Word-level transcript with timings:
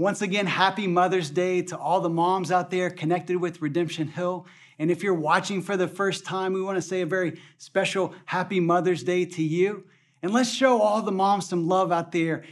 Once 0.00 0.22
again, 0.22 0.46
happy 0.46 0.86
Mother's 0.86 1.28
Day 1.28 1.60
to 1.60 1.76
all 1.76 2.00
the 2.00 2.08
moms 2.08 2.50
out 2.50 2.70
there 2.70 2.88
connected 2.88 3.36
with 3.36 3.60
Redemption 3.60 4.08
Hill. 4.08 4.46
And 4.78 4.90
if 4.90 5.02
you're 5.02 5.12
watching 5.12 5.60
for 5.60 5.76
the 5.76 5.86
first 5.86 6.24
time, 6.24 6.54
we 6.54 6.62
want 6.62 6.76
to 6.76 6.82
say 6.82 7.02
a 7.02 7.06
very 7.06 7.38
special 7.58 8.14
happy 8.24 8.60
Mother's 8.60 9.02
Day 9.02 9.26
to 9.26 9.42
you. 9.42 9.84
And 10.22 10.32
let's 10.32 10.50
show 10.50 10.80
all 10.80 11.02
the 11.02 11.12
moms 11.12 11.50
some 11.50 11.68
love 11.68 11.92
out 11.92 12.12
there. 12.12 12.44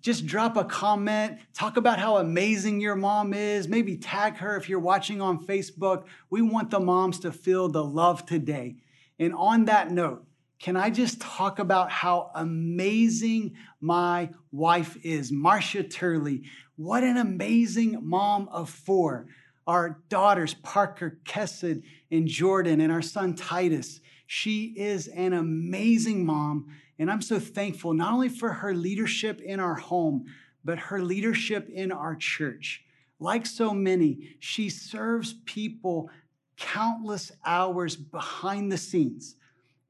Just 0.00 0.26
drop 0.26 0.56
a 0.56 0.64
comment, 0.64 1.38
talk 1.54 1.76
about 1.76 2.00
how 2.00 2.16
amazing 2.16 2.80
your 2.80 2.96
mom 2.96 3.32
is, 3.34 3.68
maybe 3.68 3.96
tag 3.96 4.38
her 4.38 4.56
if 4.56 4.68
you're 4.68 4.80
watching 4.80 5.20
on 5.20 5.46
Facebook. 5.46 6.06
We 6.28 6.42
want 6.42 6.70
the 6.70 6.80
moms 6.80 7.20
to 7.20 7.30
feel 7.30 7.68
the 7.68 7.84
love 7.84 8.26
today. 8.26 8.78
And 9.20 9.32
on 9.32 9.66
that 9.66 9.92
note, 9.92 10.24
can 10.58 10.76
I 10.76 10.90
just 10.90 11.20
talk 11.20 11.58
about 11.58 11.90
how 11.90 12.30
amazing 12.34 13.54
my 13.80 14.30
wife 14.50 14.96
is, 15.04 15.30
Marcia 15.30 15.82
Turley? 15.82 16.44
What 16.76 17.04
an 17.04 17.16
amazing 17.16 17.98
mom 18.02 18.48
of 18.48 18.70
four. 18.70 19.26
Our 19.66 20.00
daughters, 20.08 20.54
Parker, 20.54 21.18
Kessid, 21.24 21.82
and 22.10 22.28
Jordan, 22.28 22.80
and 22.80 22.92
our 22.92 23.02
son 23.02 23.34
Titus. 23.34 24.00
She 24.26 24.74
is 24.76 25.08
an 25.08 25.32
amazing 25.32 26.24
mom, 26.24 26.66
and 26.98 27.10
I'm 27.10 27.22
so 27.22 27.38
thankful 27.40 27.92
not 27.92 28.12
only 28.12 28.28
for 28.28 28.52
her 28.52 28.74
leadership 28.74 29.40
in 29.40 29.58
our 29.58 29.74
home, 29.74 30.26
but 30.64 30.78
her 30.78 31.02
leadership 31.02 31.68
in 31.68 31.90
our 31.92 32.14
church. 32.14 32.84
Like 33.18 33.46
so 33.46 33.72
many, 33.72 34.36
she 34.40 34.68
serves 34.68 35.34
people 35.44 36.10
countless 36.56 37.32
hours 37.44 37.96
behind 37.96 38.70
the 38.70 38.78
scenes 38.78 39.36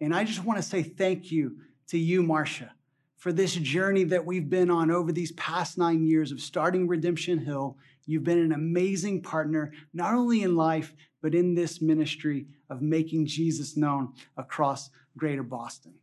and 0.01 0.15
I 0.15 0.25
just 0.25 0.45
want 0.45 0.59
to 0.59 0.63
say 0.63 0.83
thank 0.83 1.33
you 1.33 1.57
to 1.89 1.99
you, 1.99 2.23
Marcia, 2.23 2.73
for 3.17 3.33
this 3.33 3.55
journey 3.55 4.05
that 4.05 4.25
we've 4.25 4.49
been 4.49 4.71
on 4.71 4.91
over 4.91 5.13
these 5.13 5.33
past 5.33 5.79
nine 5.79 6.05
years 6.05 6.33
of 6.33 6.41
starting 6.41 6.87
Redemption 6.87 7.39
Hill. 7.39 7.77
You've 8.07 8.25
been 8.25 8.39
an 8.39 8.53
amazing 8.53 9.23
partner, 9.23 9.73
not 9.93 10.15
only 10.15 10.43
in 10.43 10.55
life, 10.55 10.95
but 11.23 11.35
in 11.35 11.55
this 11.55 11.81
ministry 11.81 12.47
of 12.71 12.83
making 12.83 13.27
Jesus 13.27 13.77
known 13.77 14.13
across 14.37 14.91
greater 15.17 15.43
Boston. 15.43 15.95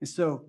And 0.00 0.08
so, 0.08 0.44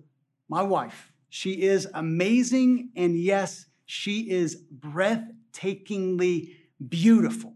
my 0.48 0.62
wife, 0.62 1.12
she 1.30 1.62
is 1.62 1.88
amazing, 1.94 2.90
and 2.96 3.18
yes, 3.18 3.66
she 3.86 4.30
is 4.30 4.62
breathtakingly 4.78 6.54
beautiful. 6.86 7.54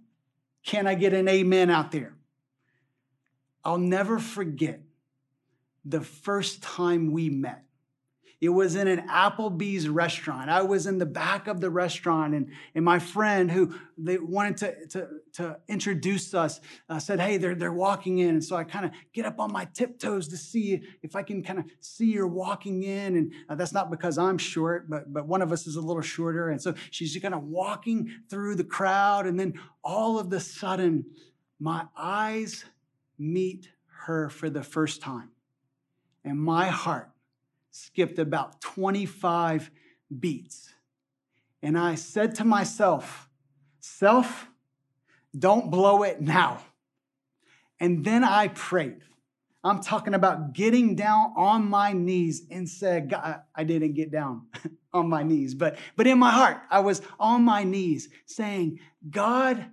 Can 0.64 0.86
I 0.86 0.94
get 0.94 1.12
an 1.12 1.28
amen 1.28 1.70
out 1.70 1.92
there? 1.92 2.14
I'll 3.64 3.78
never 3.78 4.18
forget 4.18 4.80
the 5.84 6.00
first 6.00 6.62
time 6.62 7.12
we 7.12 7.28
met. 7.28 7.64
It 8.42 8.48
was 8.48 8.74
in 8.74 8.88
an 8.88 9.06
Applebee's 9.06 9.88
restaurant. 9.88 10.50
I 10.50 10.62
was 10.62 10.88
in 10.88 10.98
the 10.98 11.06
back 11.06 11.46
of 11.46 11.60
the 11.60 11.70
restaurant, 11.70 12.34
and, 12.34 12.50
and 12.74 12.84
my 12.84 12.98
friend 12.98 13.48
who 13.48 13.72
they 13.96 14.18
wanted 14.18 14.56
to, 14.56 14.86
to, 14.88 15.08
to 15.34 15.58
introduce 15.68 16.34
us 16.34 16.60
uh, 16.88 16.98
said, 16.98 17.20
Hey, 17.20 17.36
they're, 17.36 17.54
they're 17.54 17.72
walking 17.72 18.18
in. 18.18 18.30
And 18.30 18.44
so 18.44 18.56
I 18.56 18.64
kind 18.64 18.84
of 18.84 18.90
get 19.12 19.26
up 19.26 19.38
on 19.38 19.52
my 19.52 19.66
tiptoes 19.66 20.26
to 20.26 20.36
see 20.36 20.82
if 21.04 21.14
I 21.14 21.22
can 21.22 21.44
kind 21.44 21.60
of 21.60 21.66
see 21.78 22.06
you're 22.06 22.26
walking 22.26 22.82
in. 22.82 23.14
And 23.14 23.32
uh, 23.48 23.54
that's 23.54 23.72
not 23.72 23.92
because 23.92 24.18
I'm 24.18 24.38
short, 24.38 24.90
but, 24.90 25.12
but 25.12 25.28
one 25.28 25.40
of 25.40 25.52
us 25.52 25.68
is 25.68 25.76
a 25.76 25.80
little 25.80 26.02
shorter. 26.02 26.50
And 26.50 26.60
so 26.60 26.74
she's 26.90 27.16
kind 27.22 27.34
of 27.34 27.44
walking 27.44 28.12
through 28.28 28.56
the 28.56 28.64
crowd. 28.64 29.28
And 29.28 29.38
then 29.38 29.54
all 29.84 30.18
of 30.18 30.30
the 30.30 30.40
sudden, 30.40 31.04
my 31.60 31.86
eyes 31.96 32.64
meet 33.20 33.68
her 34.06 34.28
for 34.28 34.50
the 34.50 34.64
first 34.64 35.00
time 35.00 35.30
and 36.24 36.40
my 36.40 36.66
heart 36.66 37.11
skipped 37.72 38.18
about 38.18 38.60
25 38.60 39.70
beats. 40.20 40.72
And 41.62 41.76
I 41.76 41.96
said 41.96 42.36
to 42.36 42.44
myself, 42.44 43.28
Self, 43.80 44.46
don't 45.36 45.70
blow 45.70 46.04
it 46.04 46.20
now. 46.20 46.62
And 47.80 48.04
then 48.04 48.22
I 48.22 48.48
prayed. 48.48 49.00
I'm 49.64 49.80
talking 49.80 50.14
about 50.14 50.52
getting 50.52 50.94
down 50.94 51.32
on 51.36 51.68
my 51.68 51.92
knees 51.92 52.42
and 52.50 52.68
said, 52.68 53.10
God, 53.10 53.40
I 53.54 53.64
didn't 53.64 53.94
get 53.94 54.12
down 54.12 54.46
on 54.92 55.08
my 55.08 55.22
knees, 55.22 55.54
but, 55.54 55.76
but 55.96 56.06
in 56.06 56.18
my 56.18 56.30
heart, 56.30 56.58
I 56.70 56.80
was 56.80 57.00
on 57.18 57.42
my 57.42 57.64
knees 57.64 58.08
saying, 58.26 58.80
God, 59.08 59.66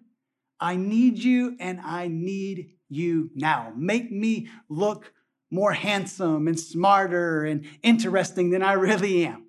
I 0.60 0.76
need 0.76 1.20
you 1.20 1.56
and 1.60 1.80
I 1.82 2.08
need 2.08 2.78
you 2.90 3.30
now. 3.36 3.74
Make 3.76 4.12
me 4.12 4.50
look 4.70 5.12
more 5.52 5.74
handsome 5.74 6.48
and 6.48 6.60
smarter 6.60 7.44
and 7.44 7.66
interesting 7.82 8.50
than 8.52 8.62
I 8.62 8.74
really 8.74 9.26
am. 9.26 9.46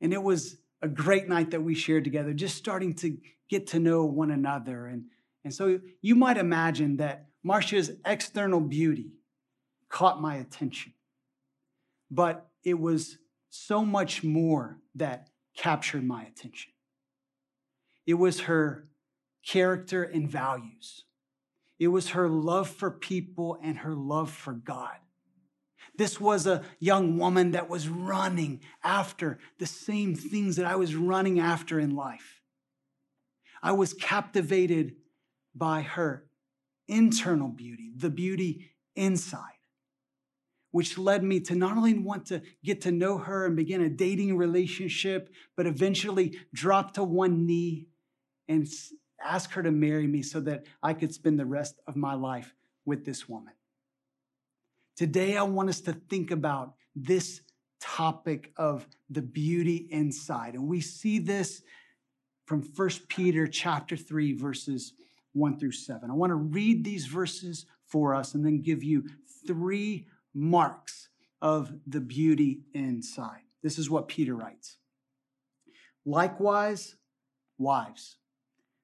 And 0.00 0.12
it 0.12 0.22
was 0.22 0.56
a 0.80 0.88
great 0.88 1.28
night 1.28 1.50
that 1.52 1.62
we 1.62 1.74
shared 1.74 2.04
together, 2.04 2.32
just 2.32 2.56
starting 2.56 2.94
to 2.94 3.16
get 3.48 3.68
to 3.68 3.78
know 3.78 4.04
one 4.04 4.30
another. 4.30 4.86
And, 4.86 5.04
and 5.44 5.54
so 5.54 5.80
you 6.00 6.14
might 6.14 6.38
imagine 6.38 6.96
that 6.96 7.26
Marcia's 7.42 7.92
external 8.04 8.60
beauty 8.60 9.12
caught 9.88 10.20
my 10.20 10.36
attention. 10.36 10.94
But 12.10 12.48
it 12.64 12.78
was 12.78 13.18
so 13.50 13.84
much 13.84 14.24
more 14.24 14.78
that 14.94 15.28
captured 15.56 16.04
my 16.04 16.22
attention. 16.24 16.72
It 18.06 18.14
was 18.14 18.40
her 18.40 18.88
character 19.46 20.02
and 20.02 20.28
values. 20.28 21.04
It 21.78 21.88
was 21.88 22.10
her 22.10 22.28
love 22.28 22.68
for 22.68 22.90
people 22.90 23.58
and 23.62 23.78
her 23.78 23.94
love 23.94 24.30
for 24.30 24.52
God. 24.52 24.96
This 25.96 26.20
was 26.20 26.46
a 26.46 26.62
young 26.78 27.18
woman 27.18 27.50
that 27.50 27.68
was 27.68 27.88
running 27.88 28.60
after 28.82 29.38
the 29.58 29.66
same 29.66 30.14
things 30.14 30.56
that 30.56 30.66
I 30.66 30.76
was 30.76 30.94
running 30.94 31.38
after 31.38 31.78
in 31.78 31.94
life. 31.94 32.40
I 33.62 33.72
was 33.72 33.92
captivated 33.92 34.96
by 35.54 35.82
her 35.82 36.24
internal 36.88 37.48
beauty, 37.48 37.92
the 37.96 38.10
beauty 38.10 38.70
inside, 38.96 39.58
which 40.70 40.98
led 40.98 41.22
me 41.22 41.40
to 41.40 41.54
not 41.54 41.76
only 41.76 41.94
want 41.94 42.26
to 42.26 42.42
get 42.64 42.80
to 42.82 42.90
know 42.90 43.18
her 43.18 43.46
and 43.46 43.54
begin 43.54 43.82
a 43.82 43.88
dating 43.88 44.36
relationship, 44.36 45.30
but 45.56 45.66
eventually 45.66 46.38
drop 46.52 46.94
to 46.94 47.04
one 47.04 47.46
knee 47.46 47.86
and 48.48 48.66
ask 49.24 49.52
her 49.52 49.62
to 49.62 49.70
marry 49.70 50.06
me 50.06 50.22
so 50.22 50.40
that 50.40 50.64
I 50.82 50.94
could 50.94 51.12
spend 51.12 51.38
the 51.38 51.46
rest 51.46 51.80
of 51.86 51.96
my 51.96 52.14
life 52.14 52.54
with 52.84 53.04
this 53.04 53.28
woman. 53.28 53.52
Today, 54.96 55.36
I 55.36 55.42
want 55.42 55.68
us 55.68 55.80
to 55.82 55.92
think 55.92 56.30
about 56.30 56.74
this 56.94 57.40
topic 57.80 58.52
of 58.56 58.86
the 59.10 59.22
beauty 59.22 59.88
inside. 59.90 60.54
And 60.54 60.68
we 60.68 60.80
see 60.80 61.18
this 61.18 61.62
from 62.46 62.62
1 62.62 62.90
Peter 63.08 63.46
chapter 63.46 63.96
3 63.96 64.34
verses 64.34 64.92
1 65.32 65.58
through 65.58 65.72
7. 65.72 66.10
I 66.10 66.14
want 66.14 66.30
to 66.30 66.36
read 66.36 66.84
these 66.84 67.06
verses 67.06 67.66
for 67.86 68.14
us 68.14 68.34
and 68.34 68.44
then 68.44 68.62
give 68.62 68.84
you 68.84 69.04
three 69.46 70.06
marks 70.34 71.08
of 71.40 71.72
the 71.86 72.00
beauty 72.00 72.60
inside. 72.74 73.42
This 73.62 73.78
is 73.78 73.90
what 73.90 74.08
Peter 74.08 74.34
writes. 74.34 74.76
Likewise, 76.04 76.96
wives, 77.58 78.16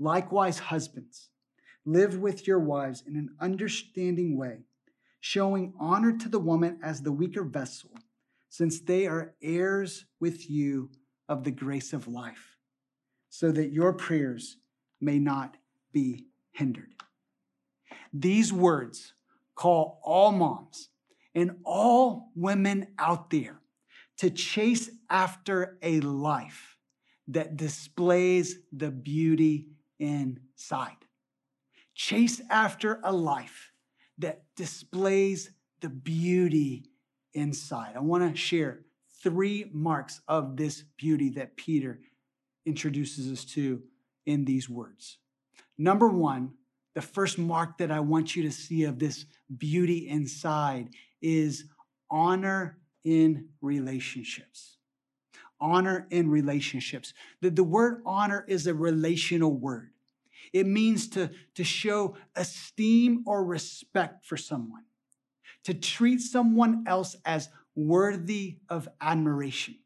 Likewise, 0.00 0.58
husbands, 0.58 1.28
live 1.84 2.18
with 2.18 2.46
your 2.46 2.58
wives 2.58 3.04
in 3.06 3.16
an 3.16 3.28
understanding 3.38 4.34
way, 4.34 4.60
showing 5.20 5.74
honor 5.78 6.16
to 6.16 6.26
the 6.26 6.38
woman 6.38 6.78
as 6.82 7.02
the 7.02 7.12
weaker 7.12 7.44
vessel, 7.44 7.90
since 8.48 8.80
they 8.80 9.06
are 9.06 9.34
heirs 9.42 10.06
with 10.18 10.48
you 10.50 10.90
of 11.28 11.44
the 11.44 11.50
grace 11.50 11.92
of 11.92 12.08
life, 12.08 12.56
so 13.28 13.52
that 13.52 13.72
your 13.72 13.92
prayers 13.92 14.56
may 15.02 15.18
not 15.18 15.58
be 15.92 16.24
hindered. 16.52 16.94
These 18.10 18.54
words 18.54 19.12
call 19.54 20.00
all 20.02 20.32
moms 20.32 20.88
and 21.34 21.58
all 21.62 22.30
women 22.34 22.86
out 22.98 23.28
there 23.28 23.60
to 24.16 24.30
chase 24.30 24.88
after 25.10 25.78
a 25.82 26.00
life 26.00 26.78
that 27.28 27.58
displays 27.58 28.56
the 28.72 28.90
beauty 28.90 29.66
inside. 30.00 30.96
Chase 31.94 32.40
after 32.50 33.00
a 33.04 33.12
life 33.12 33.70
that 34.18 34.42
displays 34.56 35.50
the 35.80 35.88
beauty 35.88 36.84
inside. 37.34 37.92
I 37.96 38.00
want 38.00 38.28
to 38.28 38.36
share 38.36 38.80
three 39.22 39.70
marks 39.72 40.20
of 40.26 40.56
this 40.56 40.82
beauty 40.96 41.30
that 41.30 41.56
Peter 41.56 42.00
introduces 42.66 43.30
us 43.30 43.44
to 43.52 43.82
in 44.26 44.44
these 44.44 44.68
words. 44.68 45.18
Number 45.78 46.08
one, 46.08 46.54
the 46.94 47.02
first 47.02 47.38
mark 47.38 47.78
that 47.78 47.90
I 47.90 48.00
want 48.00 48.34
you 48.34 48.42
to 48.42 48.50
see 48.50 48.84
of 48.84 48.98
this 48.98 49.26
beauty 49.56 50.08
inside 50.08 50.88
is 51.22 51.64
honor 52.10 52.78
in 53.04 53.48
relationships. 53.60 54.78
Honor 55.60 56.06
in 56.10 56.30
relationships. 56.30 57.12
The, 57.40 57.50
the 57.50 57.64
word 57.64 58.02
honor 58.06 58.44
is 58.48 58.66
a 58.66 58.74
relational 58.74 59.52
word. 59.52 59.90
It 60.52 60.66
means 60.66 61.08
to, 61.10 61.30
to 61.54 61.64
show 61.64 62.16
esteem 62.34 63.24
or 63.26 63.44
respect 63.44 64.24
for 64.24 64.36
someone, 64.36 64.84
to 65.64 65.74
treat 65.74 66.20
someone 66.20 66.84
else 66.86 67.16
as 67.24 67.48
worthy 67.74 68.58
of 68.68 68.88
admiration. 69.00 69.76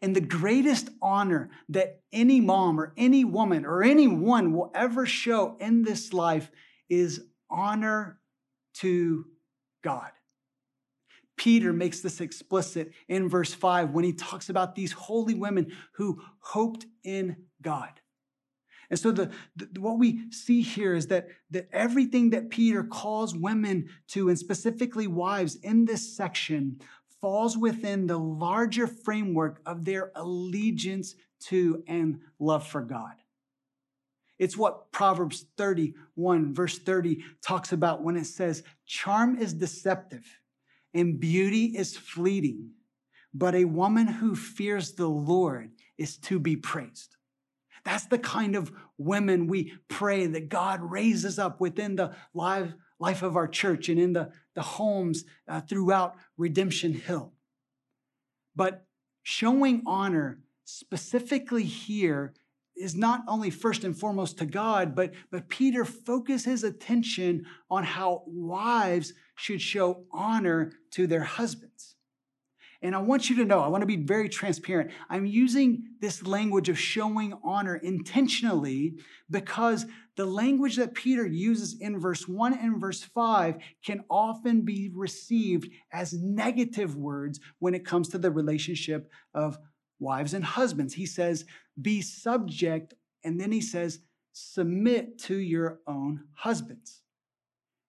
And 0.00 0.14
the 0.14 0.20
greatest 0.20 0.88
honor 1.02 1.50
that 1.68 2.00
any 2.12 2.40
mom 2.40 2.80
or 2.80 2.92
any 2.96 3.24
woman 3.24 3.66
or 3.66 3.82
anyone 3.82 4.52
will 4.52 4.70
ever 4.74 5.06
show 5.06 5.56
in 5.60 5.82
this 5.82 6.12
life 6.12 6.50
is 6.88 7.26
honor 7.50 8.18
to 8.74 9.26
God. 9.82 10.10
Peter 11.36 11.72
makes 11.72 12.00
this 12.00 12.20
explicit 12.20 12.92
in 13.08 13.28
verse 13.28 13.52
5 13.52 13.90
when 13.90 14.04
he 14.04 14.12
talks 14.12 14.48
about 14.48 14.74
these 14.74 14.92
holy 14.92 15.34
women 15.34 15.72
who 15.92 16.22
hoped 16.40 16.86
in 17.02 17.36
God. 17.60 18.00
And 18.90 18.98
so 18.98 19.10
the, 19.10 19.30
the, 19.56 19.80
what 19.80 19.98
we 19.98 20.30
see 20.30 20.62
here 20.62 20.94
is 20.94 21.08
that, 21.08 21.28
that 21.50 21.68
everything 21.72 22.30
that 22.30 22.50
Peter 22.50 22.84
calls 22.84 23.34
women 23.34 23.88
to, 24.08 24.28
and 24.28 24.38
specifically 24.38 25.06
wives 25.06 25.56
in 25.56 25.84
this 25.84 26.16
section, 26.16 26.80
falls 27.20 27.56
within 27.56 28.06
the 28.06 28.18
larger 28.18 28.86
framework 28.86 29.60
of 29.64 29.84
their 29.84 30.12
allegiance 30.14 31.14
to 31.40 31.82
and 31.88 32.20
love 32.38 32.66
for 32.66 32.82
God. 32.82 33.14
It's 34.38 34.56
what 34.56 34.92
Proverbs 34.92 35.46
31, 35.56 36.54
verse 36.54 36.78
30, 36.78 37.24
talks 37.40 37.72
about 37.72 38.02
when 38.02 38.16
it 38.16 38.26
says, 38.26 38.62
Charm 38.84 39.38
is 39.38 39.54
deceptive 39.54 40.26
and 40.94 41.18
beauty 41.18 41.66
is 41.76 41.96
fleeting, 41.96 42.70
but 43.32 43.54
a 43.54 43.64
woman 43.64 44.06
who 44.06 44.34
fears 44.34 44.92
the 44.92 45.08
Lord 45.08 45.72
is 45.98 46.16
to 46.18 46.38
be 46.38 46.56
praised. 46.56 47.16
That's 47.84 48.06
the 48.06 48.18
kind 48.18 48.56
of 48.56 48.72
women 48.96 49.46
we 49.46 49.74
pray 49.88 50.26
that 50.26 50.48
God 50.48 50.80
raises 50.80 51.38
up 51.38 51.60
within 51.60 51.96
the 51.96 52.14
life, 52.32 52.72
life 52.98 53.22
of 53.22 53.36
our 53.36 53.48
church 53.48 53.88
and 53.88 54.00
in 54.00 54.14
the, 54.14 54.30
the 54.54 54.62
homes 54.62 55.24
uh, 55.46 55.60
throughout 55.60 56.14
Redemption 56.38 56.94
Hill. 56.94 57.32
But 58.56 58.86
showing 59.22 59.82
honor 59.86 60.38
specifically 60.64 61.64
here 61.64 62.32
is 62.76 62.94
not 62.94 63.22
only 63.28 63.50
first 63.50 63.84
and 63.84 63.96
foremost 63.96 64.38
to 64.38 64.46
God, 64.46 64.94
but, 64.94 65.12
but 65.30 65.48
Peter 65.48 65.84
focuses 65.84 66.44
his 66.44 66.64
attention 66.64 67.44
on 67.70 67.84
how 67.84 68.22
wives 68.26 69.12
should 69.36 69.60
show 69.60 70.04
honor 70.12 70.72
to 70.92 71.06
their 71.06 71.24
husbands. 71.24 71.94
And 72.84 72.94
I 72.94 72.98
want 72.98 73.30
you 73.30 73.36
to 73.36 73.46
know, 73.46 73.60
I 73.60 73.68
want 73.68 73.80
to 73.80 73.86
be 73.86 73.96
very 73.96 74.28
transparent. 74.28 74.90
I'm 75.08 75.24
using 75.24 75.84
this 76.02 76.26
language 76.26 76.68
of 76.68 76.78
showing 76.78 77.32
honor 77.42 77.76
intentionally 77.76 78.98
because 79.30 79.86
the 80.16 80.26
language 80.26 80.76
that 80.76 80.92
Peter 80.92 81.26
uses 81.26 81.80
in 81.80 81.98
verse 81.98 82.28
1 82.28 82.52
and 82.52 82.78
verse 82.78 83.02
5 83.02 83.56
can 83.86 84.04
often 84.10 84.66
be 84.66 84.90
received 84.94 85.70
as 85.94 86.12
negative 86.12 86.94
words 86.94 87.40
when 87.58 87.74
it 87.74 87.86
comes 87.86 88.10
to 88.10 88.18
the 88.18 88.30
relationship 88.30 89.10
of 89.32 89.58
wives 89.98 90.34
and 90.34 90.44
husbands. 90.44 90.92
He 90.92 91.06
says, 91.06 91.46
be 91.80 92.02
subject, 92.02 92.94
and 93.22 93.40
then 93.40 93.52
he 93.52 93.60
says, 93.60 94.00
submit 94.32 95.18
to 95.18 95.36
your 95.36 95.80
own 95.86 96.24
husbands. 96.34 97.02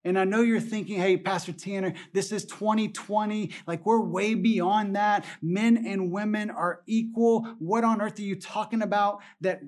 And 0.03 0.19
I 0.19 0.23
know 0.23 0.41
you're 0.41 0.59
thinking, 0.59 0.99
hey, 0.99 1.17
Pastor 1.17 1.51
Tanner, 1.51 1.95
this 2.13 2.31
is 2.31 2.45
2020. 2.45 3.51
Like 3.65 3.85
we're 3.87 4.01
way 4.01 4.35
beyond 4.35 4.95
that. 4.95 5.25
Men 5.41 5.83
and 5.87 6.11
women 6.11 6.51
are 6.51 6.81
equal. 6.85 7.55
What 7.57 7.83
on 7.83 8.01
earth 8.01 8.19
are 8.19 8.23
you 8.23 8.39
talking 8.39 8.83
about 8.83 9.21
that 9.41 9.61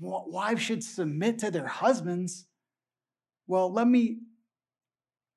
wives 0.00 0.60
should 0.60 0.82
submit 0.82 1.38
to 1.38 1.52
their 1.52 1.68
husbands? 1.68 2.46
Well, 3.46 3.72
let 3.72 3.86
me 3.86 4.18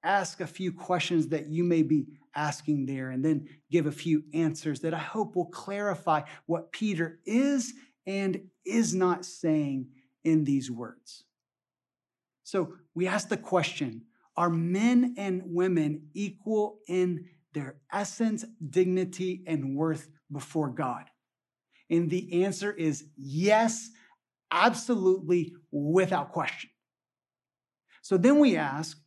ask 0.03 0.41
a 0.41 0.47
few 0.47 0.73
questions 0.73 1.27
that 1.27 1.47
you 1.47 1.63
may 1.63 1.83
be 1.83 2.07
asking 2.35 2.87
there 2.87 3.11
and 3.11 3.23
then 3.23 3.47
give 3.69 3.85
a 3.85 3.91
few 3.91 4.23
answers 4.33 4.79
that 4.79 4.95
I 4.95 4.99
hope 4.99 5.35
will 5.35 5.45
clarify 5.45 6.21
what 6.47 6.71
Peter 6.71 7.19
is 7.25 7.73
and 8.09 8.41
is 8.65 8.95
not 8.95 9.23
saying 9.23 9.85
in 10.23 10.43
these 10.43 10.71
words. 10.71 11.25
So 12.43 12.73
we 12.95 13.07
ask 13.07 13.29
the 13.29 13.37
question 13.37 14.05
are 14.35 14.49
men 14.49 15.13
and 15.17 15.43
women 15.45 16.07
equal 16.13 16.79
in 16.87 17.25
their 17.53 17.75
essence, 17.93 18.45
dignity, 18.67 19.43
and 19.45 19.75
worth 19.75 20.07
before 20.31 20.69
God? 20.69 21.03
And 21.89 22.09
the 22.09 22.43
answer 22.45 22.71
is 22.71 23.05
yes, 23.15 23.89
absolutely, 24.49 25.53
without 25.71 26.31
question. 26.31 26.71
So 28.01 28.17
then 28.17 28.39
we 28.39 28.57
ask 28.57 28.97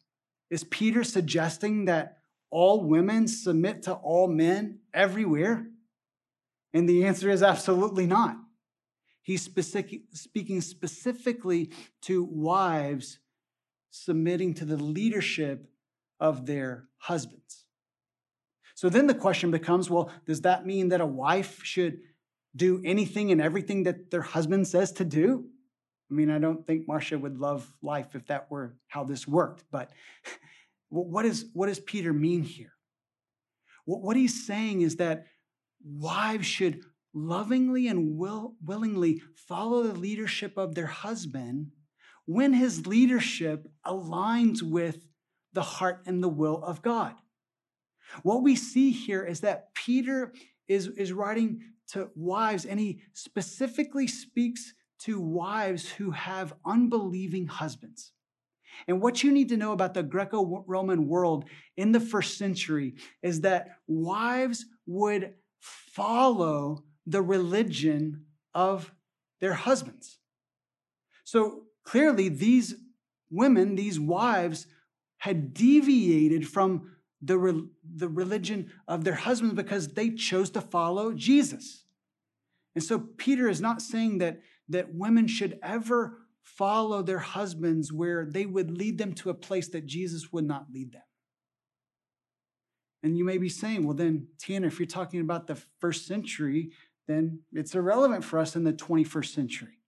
is 0.48 0.64
Peter 0.64 1.02
suggesting 1.02 1.86
that 1.86 2.18
all 2.50 2.84
women 2.84 3.26
submit 3.26 3.84
to 3.84 3.94
all 3.94 4.28
men 4.28 4.80
everywhere? 4.94 5.66
And 6.74 6.88
the 6.88 7.06
answer 7.06 7.30
is 7.30 7.42
absolutely 7.42 8.06
not. 8.06 8.36
He's 9.22 9.42
specific, 9.42 10.02
speaking 10.12 10.60
specifically 10.60 11.70
to 12.02 12.24
wives 12.24 13.18
submitting 13.90 14.54
to 14.54 14.64
the 14.64 14.76
leadership 14.76 15.70
of 16.18 16.46
their 16.46 16.88
husbands. 16.98 17.66
So 18.74 18.88
then 18.88 19.06
the 19.06 19.14
question 19.14 19.50
becomes 19.50 19.88
well, 19.88 20.10
does 20.26 20.40
that 20.42 20.66
mean 20.66 20.88
that 20.88 21.00
a 21.00 21.06
wife 21.06 21.62
should 21.62 22.00
do 22.56 22.82
anything 22.84 23.30
and 23.30 23.40
everything 23.40 23.84
that 23.84 24.10
their 24.10 24.22
husband 24.22 24.66
says 24.66 24.92
to 24.92 25.04
do? 25.04 25.46
I 26.10 26.14
mean, 26.14 26.30
I 26.30 26.38
don't 26.38 26.66
think 26.66 26.88
Marcia 26.88 27.18
would 27.18 27.38
love 27.38 27.72
life 27.80 28.14
if 28.14 28.26
that 28.26 28.50
were 28.50 28.76
how 28.88 29.04
this 29.04 29.26
worked, 29.26 29.64
but 29.70 29.90
what, 30.88 31.24
is, 31.24 31.46
what 31.54 31.66
does 31.66 31.80
Peter 31.80 32.12
mean 32.12 32.42
here? 32.42 32.72
What 33.84 34.16
he's 34.16 34.46
saying 34.46 34.82
is 34.82 34.96
that 34.96 35.26
wives 35.84 36.46
should 36.46 36.82
lovingly 37.14 37.88
and 37.88 38.16
will, 38.16 38.54
willingly 38.64 39.22
follow 39.34 39.82
the 39.82 39.98
leadership 39.98 40.56
of 40.56 40.74
their 40.74 40.86
husband 40.86 41.72
when 42.26 42.52
his 42.52 42.86
leadership 42.86 43.66
aligns 43.86 44.62
with 44.62 45.06
the 45.52 45.62
heart 45.62 46.02
and 46.06 46.22
the 46.22 46.28
will 46.28 46.62
of 46.62 46.82
God. 46.82 47.14
What 48.22 48.42
we 48.42 48.56
see 48.56 48.90
here 48.90 49.24
is 49.24 49.40
that 49.40 49.74
Peter 49.74 50.32
is, 50.68 50.88
is 50.88 51.12
writing 51.12 51.60
to 51.88 52.10
wives, 52.14 52.64
and 52.64 52.78
he 52.78 53.02
specifically 53.12 54.06
speaks 54.06 54.74
to 55.00 55.20
wives 55.20 55.88
who 55.90 56.10
have 56.12 56.54
unbelieving 56.64 57.46
husbands. 57.46 58.12
And 58.88 59.02
what 59.02 59.22
you 59.22 59.32
need 59.32 59.50
to 59.50 59.56
know 59.56 59.72
about 59.72 59.94
the 59.94 60.02
Greco 60.02 60.64
Roman 60.66 61.06
world 61.06 61.44
in 61.76 61.92
the 61.92 62.00
first 62.00 62.38
century 62.38 62.94
is 63.22 63.42
that 63.42 63.76
wives 63.86 64.64
would 64.86 65.34
follow 65.60 66.84
the 67.06 67.22
religion 67.22 68.26
of 68.54 68.92
their 69.40 69.54
husbands. 69.54 70.18
So 71.24 71.62
Clearly, 71.84 72.28
these 72.28 72.74
women, 73.30 73.74
these 73.74 73.98
wives, 73.98 74.66
had 75.18 75.54
deviated 75.54 76.48
from 76.48 76.92
the, 77.20 77.38
re- 77.38 77.68
the 77.96 78.08
religion 78.08 78.70
of 78.88 79.04
their 79.04 79.14
husbands 79.14 79.54
because 79.54 79.88
they 79.88 80.10
chose 80.10 80.50
to 80.50 80.60
follow 80.60 81.12
Jesus. 81.12 81.84
And 82.74 82.82
so 82.82 82.98
Peter 82.98 83.48
is 83.48 83.60
not 83.60 83.82
saying 83.82 84.18
that, 84.18 84.40
that 84.68 84.94
women 84.94 85.26
should 85.26 85.58
ever 85.62 86.18
follow 86.42 87.02
their 87.02 87.20
husbands 87.20 87.92
where 87.92 88.24
they 88.24 88.46
would 88.46 88.76
lead 88.76 88.98
them 88.98 89.12
to 89.12 89.30
a 89.30 89.34
place 89.34 89.68
that 89.68 89.86
Jesus 89.86 90.32
would 90.32 90.46
not 90.46 90.66
lead 90.72 90.92
them. 90.92 91.02
And 93.04 93.16
you 93.16 93.24
may 93.24 93.38
be 93.38 93.48
saying, 93.48 93.84
well, 93.84 93.96
then, 93.96 94.28
Tanner, 94.38 94.68
if 94.68 94.78
you're 94.78 94.86
talking 94.86 95.20
about 95.20 95.46
the 95.46 95.60
first 95.80 96.06
century, 96.06 96.70
then 97.06 97.40
it's 97.52 97.74
irrelevant 97.74 98.24
for 98.24 98.38
us 98.38 98.56
in 98.56 98.64
the 98.64 98.72
21st 98.72 99.34
century. 99.34 99.78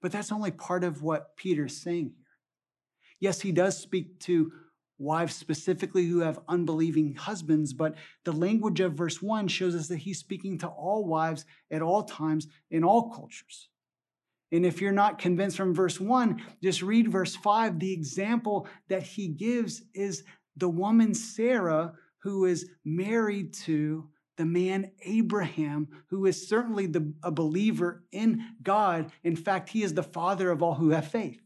But 0.00 0.12
that's 0.12 0.32
only 0.32 0.50
part 0.50 0.84
of 0.84 1.02
what 1.02 1.36
Peter's 1.36 1.76
saying 1.76 2.12
here. 2.16 2.26
Yes, 3.18 3.40
he 3.40 3.52
does 3.52 3.78
speak 3.78 4.20
to 4.20 4.52
wives 4.98 5.34
specifically 5.34 6.06
who 6.06 6.20
have 6.20 6.38
unbelieving 6.48 7.14
husbands, 7.14 7.72
but 7.72 7.94
the 8.24 8.32
language 8.32 8.80
of 8.80 8.94
verse 8.94 9.20
1 9.20 9.48
shows 9.48 9.74
us 9.74 9.88
that 9.88 9.98
he's 9.98 10.18
speaking 10.18 10.58
to 10.58 10.68
all 10.68 11.04
wives 11.04 11.44
at 11.70 11.82
all 11.82 12.02
times 12.02 12.46
in 12.70 12.84
all 12.84 13.10
cultures. 13.10 13.68
And 14.52 14.64
if 14.64 14.80
you're 14.80 14.92
not 14.92 15.18
convinced 15.18 15.56
from 15.56 15.74
verse 15.74 16.00
1, 16.00 16.40
just 16.62 16.82
read 16.82 17.10
verse 17.10 17.34
5. 17.36 17.78
The 17.78 17.92
example 17.92 18.68
that 18.88 19.02
he 19.02 19.28
gives 19.28 19.82
is 19.92 20.22
the 20.56 20.68
woman 20.68 21.14
Sarah 21.14 21.94
who 22.18 22.44
is 22.44 22.70
married 22.84 23.52
to 23.54 24.08
the 24.36 24.44
man 24.44 24.90
Abraham, 25.02 25.88
who 26.08 26.26
is 26.26 26.48
certainly 26.48 26.86
the, 26.86 27.12
a 27.22 27.30
believer 27.30 28.04
in 28.12 28.44
God. 28.62 29.10
In 29.24 29.36
fact, 29.36 29.70
he 29.70 29.82
is 29.82 29.94
the 29.94 30.02
father 30.02 30.50
of 30.50 30.62
all 30.62 30.74
who 30.74 30.90
have 30.90 31.08
faith. 31.08 31.40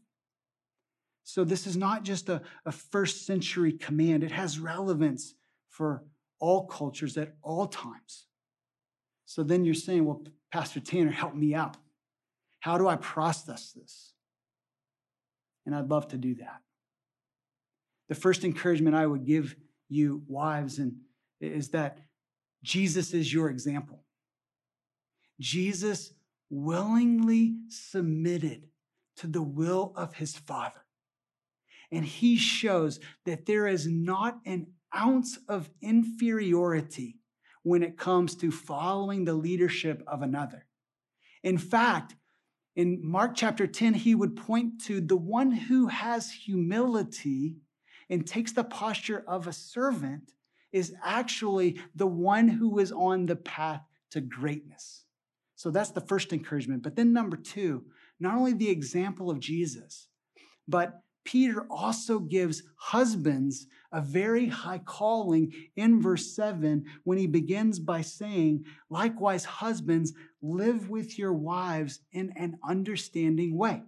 So 1.23 1.43
this 1.43 1.65
is 1.65 1.77
not 1.77 2.03
just 2.03 2.29
a, 2.29 2.41
a 2.65 2.71
first 2.71 3.25
century 3.25 3.71
command, 3.71 4.23
it 4.23 4.31
has 4.31 4.59
relevance 4.59 5.35
for 5.69 6.03
all 6.39 6.65
cultures 6.65 7.17
at 7.17 7.35
all 7.41 7.67
times. 7.67 8.25
So 9.25 9.43
then 9.43 9.63
you're 9.63 9.73
saying, 9.73 10.05
well, 10.05 10.25
Pastor 10.51 10.81
Tanner, 10.81 11.11
help 11.11 11.35
me 11.35 11.55
out. 11.55 11.77
How 12.59 12.77
do 12.77 12.87
I 12.87 12.97
process 12.97 13.71
this? 13.71 14.13
And 15.65 15.73
I'd 15.73 15.89
love 15.89 16.09
to 16.09 16.17
do 16.17 16.35
that. 16.35 16.61
The 18.09 18.15
first 18.15 18.43
encouragement 18.43 18.95
I 18.95 19.07
would 19.07 19.25
give 19.25 19.55
you, 19.87 20.23
wives, 20.27 20.79
and 20.79 20.95
is 21.39 21.69
that 21.69 21.99
Jesus 22.63 23.13
is 23.13 23.33
your 23.33 23.49
example. 23.49 24.03
Jesus 25.39 26.13
willingly 26.49 27.55
submitted 27.69 28.67
to 29.17 29.27
the 29.27 29.41
will 29.41 29.93
of 29.95 30.13
his 30.15 30.35
Father. 30.35 30.85
And 31.91 32.05
he 32.05 32.37
shows 32.37 32.99
that 33.25 33.45
there 33.45 33.67
is 33.67 33.87
not 33.87 34.39
an 34.45 34.67
ounce 34.95 35.37
of 35.47 35.69
inferiority 35.81 37.17
when 37.63 37.83
it 37.83 37.97
comes 37.97 38.35
to 38.35 38.51
following 38.51 39.25
the 39.25 39.33
leadership 39.33 40.03
of 40.07 40.21
another. 40.21 40.65
In 41.43 41.57
fact, 41.57 42.15
in 42.75 42.99
Mark 43.03 43.35
chapter 43.35 43.67
10, 43.67 43.93
he 43.93 44.15
would 44.15 44.35
point 44.35 44.83
to 44.85 45.01
the 45.01 45.17
one 45.17 45.51
who 45.51 45.87
has 45.87 46.31
humility 46.31 47.57
and 48.09 48.25
takes 48.25 48.51
the 48.51 48.63
posture 48.63 49.23
of 49.27 49.47
a 49.47 49.53
servant 49.53 50.31
is 50.71 50.93
actually 51.03 51.79
the 51.95 52.07
one 52.07 52.47
who 52.47 52.79
is 52.79 52.91
on 52.91 53.25
the 53.25 53.35
path 53.35 53.81
to 54.11 54.21
greatness. 54.21 55.05
So 55.55 55.69
that's 55.69 55.91
the 55.91 56.01
first 56.01 56.33
encouragement. 56.33 56.83
But 56.83 56.95
then, 56.95 57.13
number 57.13 57.37
two, 57.37 57.85
not 58.19 58.35
only 58.35 58.53
the 58.53 58.69
example 58.69 59.29
of 59.29 59.39
Jesus, 59.39 60.07
but 60.67 61.01
Peter 61.23 61.67
also 61.69 62.19
gives 62.19 62.63
husbands 62.77 63.67
a 63.91 64.01
very 64.01 64.47
high 64.47 64.79
calling 64.79 65.51
in 65.75 66.01
verse 66.01 66.35
7 66.35 66.83
when 67.03 67.17
he 67.17 67.27
begins 67.27 67.79
by 67.79 68.01
saying, 68.01 68.65
Likewise, 68.89 69.45
husbands, 69.45 70.13
live 70.41 70.89
with 70.89 71.19
your 71.19 71.33
wives 71.33 71.99
in 72.11 72.33
an 72.37 72.57
understanding 72.67 73.55
way. 73.57 73.83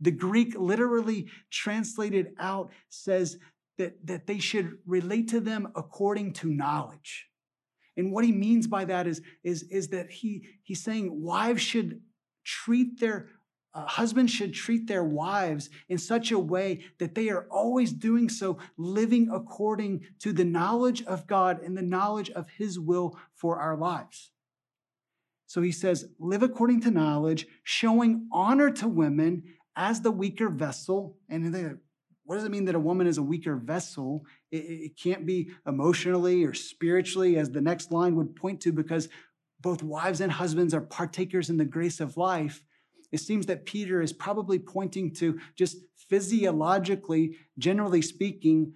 The 0.00 0.10
Greek 0.10 0.54
literally 0.58 1.26
translated 1.50 2.32
out 2.38 2.70
says 2.88 3.38
that, 3.80 4.06
that 4.06 4.26
they 4.26 4.38
should 4.38 4.78
relate 4.86 5.28
to 5.28 5.40
them 5.40 5.72
according 5.74 6.34
to 6.34 6.46
knowledge. 6.46 7.26
And 7.96 8.12
what 8.12 8.24
he 8.24 8.32
means 8.32 8.66
by 8.66 8.84
that 8.84 9.06
is, 9.06 9.22
is, 9.42 9.62
is 9.64 9.88
that 9.88 10.10
he, 10.10 10.46
he's 10.62 10.84
saying 10.84 11.22
wives 11.22 11.62
should 11.62 12.02
treat 12.44 13.00
their 13.00 13.28
uh, 13.72 13.86
husbands 13.86 14.32
should 14.32 14.52
treat 14.52 14.88
their 14.88 15.04
wives 15.04 15.70
in 15.88 15.96
such 15.96 16.32
a 16.32 16.38
way 16.38 16.80
that 16.98 17.14
they 17.14 17.28
are 17.28 17.46
always 17.52 17.92
doing 17.92 18.28
so, 18.28 18.58
living 18.76 19.30
according 19.32 20.04
to 20.18 20.32
the 20.32 20.44
knowledge 20.44 21.04
of 21.04 21.28
God 21.28 21.62
and 21.62 21.76
the 21.76 21.82
knowledge 21.82 22.30
of 22.30 22.48
His 22.58 22.80
will 22.80 23.16
for 23.32 23.60
our 23.60 23.76
lives. 23.76 24.32
So 25.46 25.62
he 25.62 25.70
says, 25.70 26.06
live 26.18 26.42
according 26.42 26.80
to 26.80 26.90
knowledge, 26.90 27.46
showing 27.62 28.28
honor 28.32 28.72
to 28.72 28.88
women 28.88 29.44
as 29.76 30.00
the 30.00 30.10
weaker 30.10 30.48
vessel. 30.48 31.16
And 31.28 31.54
they, 31.54 31.70
what 32.30 32.36
does 32.36 32.44
it 32.44 32.52
mean 32.52 32.66
that 32.66 32.76
a 32.76 32.80
woman 32.80 33.08
is 33.08 33.18
a 33.18 33.22
weaker 33.24 33.56
vessel? 33.56 34.24
It, 34.52 34.58
it 34.58 34.96
can't 34.96 35.26
be 35.26 35.50
emotionally 35.66 36.44
or 36.44 36.54
spiritually, 36.54 37.36
as 37.36 37.50
the 37.50 37.60
next 37.60 37.90
line 37.90 38.14
would 38.14 38.36
point 38.36 38.60
to, 38.60 38.72
because 38.72 39.08
both 39.60 39.82
wives 39.82 40.20
and 40.20 40.30
husbands 40.30 40.72
are 40.72 40.80
partakers 40.80 41.50
in 41.50 41.56
the 41.56 41.64
grace 41.64 41.98
of 41.98 42.16
life 42.16 42.62
it 43.12 43.18
seems 43.18 43.46
that 43.46 43.66
Peter 43.66 44.00
is 44.00 44.12
probably 44.12 44.58
pointing 44.58 45.12
to 45.14 45.40
just 45.56 45.78
physiologically, 46.08 47.36
generally 47.58 48.02
speaking, 48.02 48.74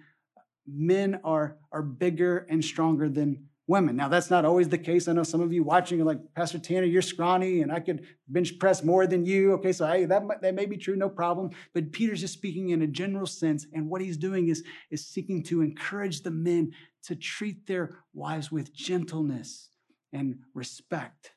men 0.67 1.19
are, 1.23 1.57
are 1.71 1.81
bigger 1.81 2.45
and 2.49 2.63
stronger 2.63 3.07
than 3.07 3.45
women. 3.67 3.95
Now, 3.95 4.07
that's 4.09 4.29
not 4.29 4.45
always 4.45 4.69
the 4.69 4.77
case. 4.77 5.07
I 5.07 5.13
know 5.13 5.23
some 5.23 5.41
of 5.41 5.51
you 5.51 5.63
watching 5.63 5.99
are 5.99 6.05
like, 6.05 6.19
Pastor 6.35 6.59
Tanner, 6.59 6.85
you're 6.85 7.01
scrawny 7.01 7.61
and 7.61 7.71
I 7.71 7.79
could 7.79 8.05
bench 8.27 8.59
press 8.59 8.83
more 8.83 9.07
than 9.07 9.25
you. 9.25 9.53
Okay, 9.53 9.71
so 9.71 9.87
hey, 9.87 10.05
that, 10.05 10.23
that 10.41 10.53
may 10.53 10.65
be 10.65 10.77
true, 10.77 10.95
no 10.95 11.09
problem. 11.09 11.49
But 11.73 11.91
Peter's 11.91 12.21
just 12.21 12.33
speaking 12.33 12.69
in 12.69 12.83
a 12.83 12.87
general 12.87 13.25
sense. 13.25 13.65
And 13.73 13.89
what 13.89 14.01
he's 14.01 14.17
doing 14.17 14.49
is, 14.49 14.63
is 14.91 15.07
seeking 15.07 15.43
to 15.45 15.61
encourage 15.61 16.21
the 16.21 16.31
men 16.31 16.73
to 17.03 17.15
treat 17.15 17.65
their 17.65 17.97
wives 18.13 18.51
with 18.51 18.73
gentleness 18.73 19.69
and 20.13 20.39
respect. 20.53 21.31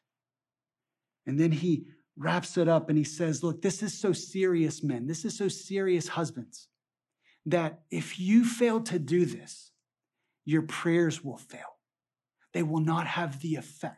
And 1.27 1.41
then 1.41 1.53
he 1.53 1.87
wraps 2.17 2.57
it 2.59 2.69
up 2.69 2.89
and 2.89 2.99
he 2.99 3.05
says, 3.05 3.43
Look, 3.43 3.63
this 3.63 3.83
is 3.83 3.99
so 3.99 4.13
serious, 4.13 4.83
men. 4.83 5.07
This 5.07 5.25
is 5.25 5.37
so 5.37 5.49
serious, 5.49 6.09
husbands, 6.09 6.69
that 7.47 7.81
if 7.91 8.19
you 8.19 8.45
fail 8.45 8.81
to 8.83 8.99
do 8.99 9.25
this, 9.25 9.73
your 10.45 10.63
prayers 10.63 11.25
will 11.25 11.37
fail. 11.37 11.78
They 12.53 12.63
will 12.63 12.81
not 12.81 13.07
have 13.07 13.41
the 13.41 13.57
effect 13.57 13.97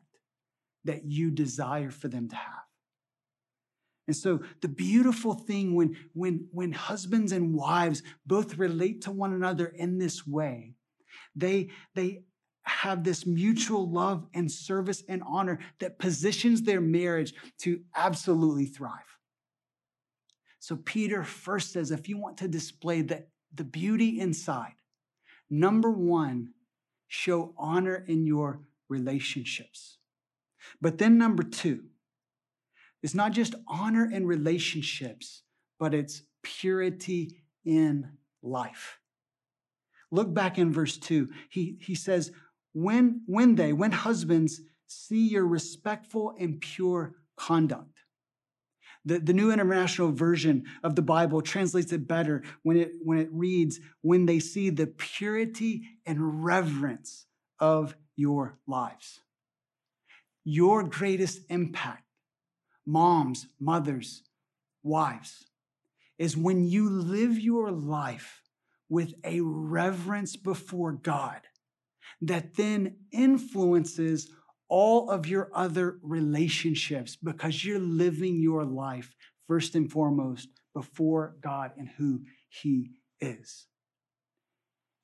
that 0.84 1.04
you 1.04 1.30
desire 1.30 1.90
for 1.90 2.08
them 2.08 2.28
to 2.28 2.36
have. 2.36 2.64
And 4.06 4.16
so 4.16 4.40
the 4.60 4.68
beautiful 4.68 5.34
thing 5.34 5.74
when, 5.74 5.96
when, 6.14 6.48
when 6.50 6.72
husbands 6.72 7.30
and 7.30 7.54
wives 7.54 8.02
both 8.26 8.58
relate 8.58 9.02
to 9.02 9.12
one 9.12 9.32
another 9.32 9.66
in 9.66 9.98
this 9.98 10.26
way, 10.26 10.74
they, 11.36 11.70
they 11.94 12.22
have 12.64 13.04
this 13.04 13.24
mutual 13.24 13.88
love 13.88 14.26
and 14.34 14.50
service 14.50 15.02
and 15.08 15.22
honor 15.26 15.60
that 15.78 15.98
positions 15.98 16.62
their 16.62 16.80
marriage 16.80 17.34
to 17.60 17.80
absolutely 17.94 18.66
thrive. 18.66 18.98
So 20.58 20.76
Peter 20.76 21.24
first 21.24 21.72
says 21.72 21.90
if 21.90 22.08
you 22.08 22.18
want 22.18 22.38
to 22.38 22.48
display 22.48 23.02
the, 23.02 23.26
the 23.54 23.64
beauty 23.64 24.20
inside, 24.20 24.74
number 25.48 25.90
one, 25.90 26.52
show 27.10 27.52
honor 27.58 28.04
in 28.06 28.24
your 28.24 28.60
relationships. 28.88 29.98
But 30.80 30.98
then 30.98 31.18
number 31.18 31.42
two, 31.42 31.82
it's 33.02 33.14
not 33.14 33.32
just 33.32 33.56
honor 33.66 34.08
in 34.10 34.26
relationships, 34.26 35.42
but 35.78 35.92
it's 35.92 36.22
purity 36.42 37.42
in 37.64 38.12
life. 38.42 39.00
Look 40.12 40.32
back 40.32 40.56
in 40.56 40.72
verse 40.72 40.96
2. 40.98 41.28
He, 41.48 41.78
he 41.80 41.96
says, 41.96 42.30
when, 42.72 43.22
when 43.26 43.56
they, 43.56 43.72
when 43.72 43.92
husbands 43.92 44.60
see 44.86 45.28
your 45.28 45.46
respectful 45.46 46.34
and 46.38 46.60
pure 46.60 47.16
conduct. 47.36 47.99
The, 49.04 49.18
the 49.18 49.32
New 49.32 49.50
International 49.50 50.12
Version 50.12 50.64
of 50.82 50.94
the 50.94 51.02
Bible 51.02 51.40
translates 51.40 51.92
it 51.92 52.06
better 52.06 52.42
when 52.62 52.76
it, 52.76 52.92
when 53.02 53.18
it 53.18 53.28
reads, 53.32 53.80
when 54.02 54.26
they 54.26 54.38
see 54.38 54.70
the 54.70 54.86
purity 54.86 55.82
and 56.04 56.44
reverence 56.44 57.26
of 57.58 57.94
your 58.16 58.58
lives. 58.66 59.20
Your 60.44 60.82
greatest 60.82 61.40
impact, 61.48 62.04
moms, 62.86 63.46
mothers, 63.58 64.22
wives, 64.82 65.46
is 66.18 66.36
when 66.36 66.64
you 66.64 66.90
live 66.90 67.38
your 67.38 67.70
life 67.70 68.42
with 68.90 69.14
a 69.24 69.40
reverence 69.40 70.36
before 70.36 70.92
God 70.92 71.40
that 72.20 72.56
then 72.56 72.96
influences 73.12 74.30
all 74.70 75.10
of 75.10 75.26
your 75.26 75.50
other 75.52 75.98
relationships 76.00 77.16
because 77.16 77.64
you're 77.64 77.78
living 77.78 78.40
your 78.40 78.64
life 78.64 79.14
first 79.46 79.74
and 79.74 79.90
foremost 79.90 80.48
before 80.72 81.36
God 81.42 81.72
and 81.76 81.88
who 81.98 82.22
He 82.48 82.92
is. 83.20 83.66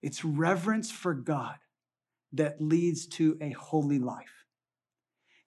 It's 0.03 0.25
reverence 0.25 0.91
for 0.91 1.13
God 1.13 1.57
that 2.33 2.61
leads 2.61 3.07
to 3.07 3.37
a 3.43 3.51
holy 3.51 3.99
life. 3.99 4.45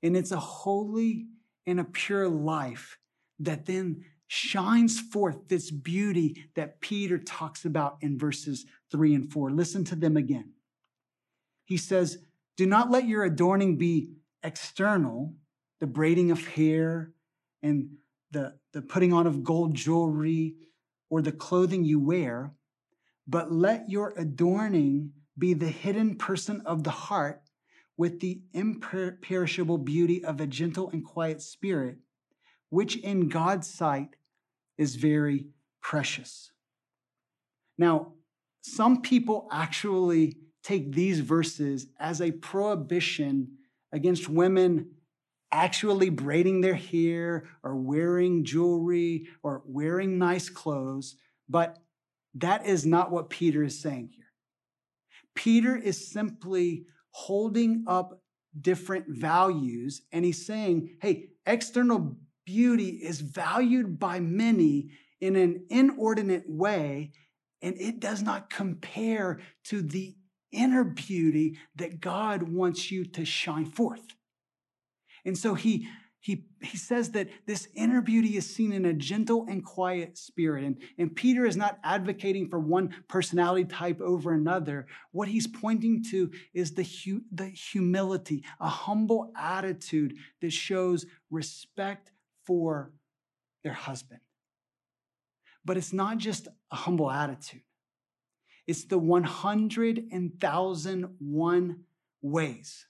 And 0.04 0.16
it's 0.16 0.32
a 0.32 0.40
holy 0.40 1.26
and 1.66 1.80
a 1.80 1.86
pure 1.86 2.28
life 2.28 2.98
that 3.40 3.66
then 3.66 4.04
shines 4.28 5.00
forth 5.00 5.48
this 5.48 5.72
beauty 5.72 6.46
that 6.56 6.82
Peter 6.82 7.18
talks 7.18 7.66
about 7.66 7.98
in 8.02 8.20
verses 8.20 8.66
three 8.92 9.16
and 9.16 9.32
four. 9.32 9.50
Listen 9.50 9.84
to 9.86 9.96
them 9.96 10.18
again 10.18 10.54
he 11.70 11.78
says, 11.78 12.18
Do 12.60 12.66
not 12.66 12.92
let 12.92 13.08
your 13.08 13.24
adorning 13.24 13.78
be 13.78 14.10
external, 14.44 15.34
the 15.80 15.88
braiding 15.88 16.30
of 16.30 16.46
hair 16.46 17.14
and 17.64 17.92
the, 18.32 18.56
the 18.74 18.82
putting 18.82 19.14
on 19.14 19.26
of 19.28 19.46
gold 19.46 19.76
jewelry 19.76 20.56
or 21.10 21.22
the 21.22 21.32
clothing 21.32 21.86
you 21.86 22.02
wear, 22.02 22.52
but 23.26 23.50
let 23.50 23.90
your 23.90 24.14
adorning 24.18 25.14
be 25.38 25.54
the 25.54 25.70
hidden 25.70 26.18
person 26.18 26.62
of 26.66 26.84
the 26.84 26.90
heart 26.90 27.44
with 27.96 28.20
the 28.20 28.42
imperishable 28.52 29.78
beauty 29.78 30.26
of 30.26 30.42
a 30.42 30.46
gentle 30.46 30.90
and 30.90 31.06
quiet 31.06 31.42
spirit, 31.42 32.00
which 32.68 32.98
in 32.98 33.30
God's 33.30 33.74
sight 33.74 34.18
is 34.78 34.96
very 34.96 35.46
precious. 35.82 36.52
Now, 37.78 38.16
some 38.60 39.02
people 39.02 39.48
actually 39.50 40.36
take 40.70 40.92
these 40.92 41.20
verses 41.20 41.88
as 42.00 42.22
a 42.22 42.32
prohibition 42.32 43.48
against 43.92 44.30
women 44.30 44.92
actually 45.52 46.12
braiding 46.12 46.62
their 46.62 46.76
hair 46.76 47.44
or 47.64 47.76
wearing 47.76 48.46
jewelry 48.46 49.28
or 49.42 49.64
wearing 49.66 50.20
nice 50.20 50.48
clothes, 50.48 51.16
but 51.50 51.80
that 52.36 52.68
is 52.68 52.86
not 52.86 53.10
what 53.10 53.32
Peter 53.32 53.64
is 53.64 53.82
saying 53.82 54.12
here. 54.16 54.28
Peter 55.34 55.76
is 55.76 56.12
simply 56.12 56.86
holding 57.10 57.84
up 57.88 58.22
different 58.62 59.06
values 59.08 60.04
and 60.12 60.24
he's 60.24 60.46
saying, 60.46 60.98
hey, 61.02 61.30
external 61.48 62.16
beauty 62.46 62.90
is 62.90 63.22
valued 63.22 63.98
by 63.98 64.20
many 64.20 64.92
in 65.20 65.36
an 65.36 65.66
inordinate 65.72 66.48
way, 66.48 67.12
and 67.64 67.76
it 67.80 68.00
does 68.00 68.22
not 68.22 68.52
compare 68.52 69.40
to 69.64 69.82
the 69.82 70.16
inner 70.52 70.84
beauty 70.84 71.58
that 71.76 72.02
God 72.02 72.44
wants 72.44 72.92
you 72.92 73.06
to 73.06 73.26
shine 73.26 73.66
forth. 73.66 74.06
And 75.26 75.38
so 75.38 75.54
he, 75.54 75.88
he, 76.20 76.46
he 76.62 76.78
says 76.78 77.12
that 77.12 77.30
this 77.46 77.68
inner 77.76 78.02
beauty 78.02 78.36
is 78.36 78.54
seen 78.54 78.74
in 78.74 78.86
a 78.86 78.94
gentle 78.94 79.46
and 79.50 79.64
quiet 79.64 80.18
spirit. 80.18 80.66
And, 80.66 80.78
and 80.98 81.16
Peter 81.16 81.46
is 81.46 81.56
not 81.56 81.80
advocating 81.84 82.50
for 82.50 82.60
one 82.60 82.94
personality 83.08 83.66
type 83.66 84.02
over 84.02 84.34
another. 84.34 84.88
What 85.12 85.30
he's 85.30 85.48
pointing 85.48 86.04
to 86.12 86.32
is 86.54 86.74
the, 86.74 86.84
hu- 86.84 87.24
the 87.32 87.48
humility, 87.48 88.44
a 88.60 88.68
humble 88.68 89.32
attitude 89.38 90.16
that 90.42 90.52
shows 90.52 91.06
respect 91.30 92.12
for 92.46 92.92
their 93.64 93.74
husband. 93.74 94.20
But 95.64 95.78
it's 95.78 95.94
not 95.94 96.18
just 96.18 96.48
a 96.72 96.76
humble 96.76 97.12
attitude. 97.12 97.62
It's 98.70 98.84
the 98.84 99.00
100,001 99.00 101.80
ways 102.22 102.86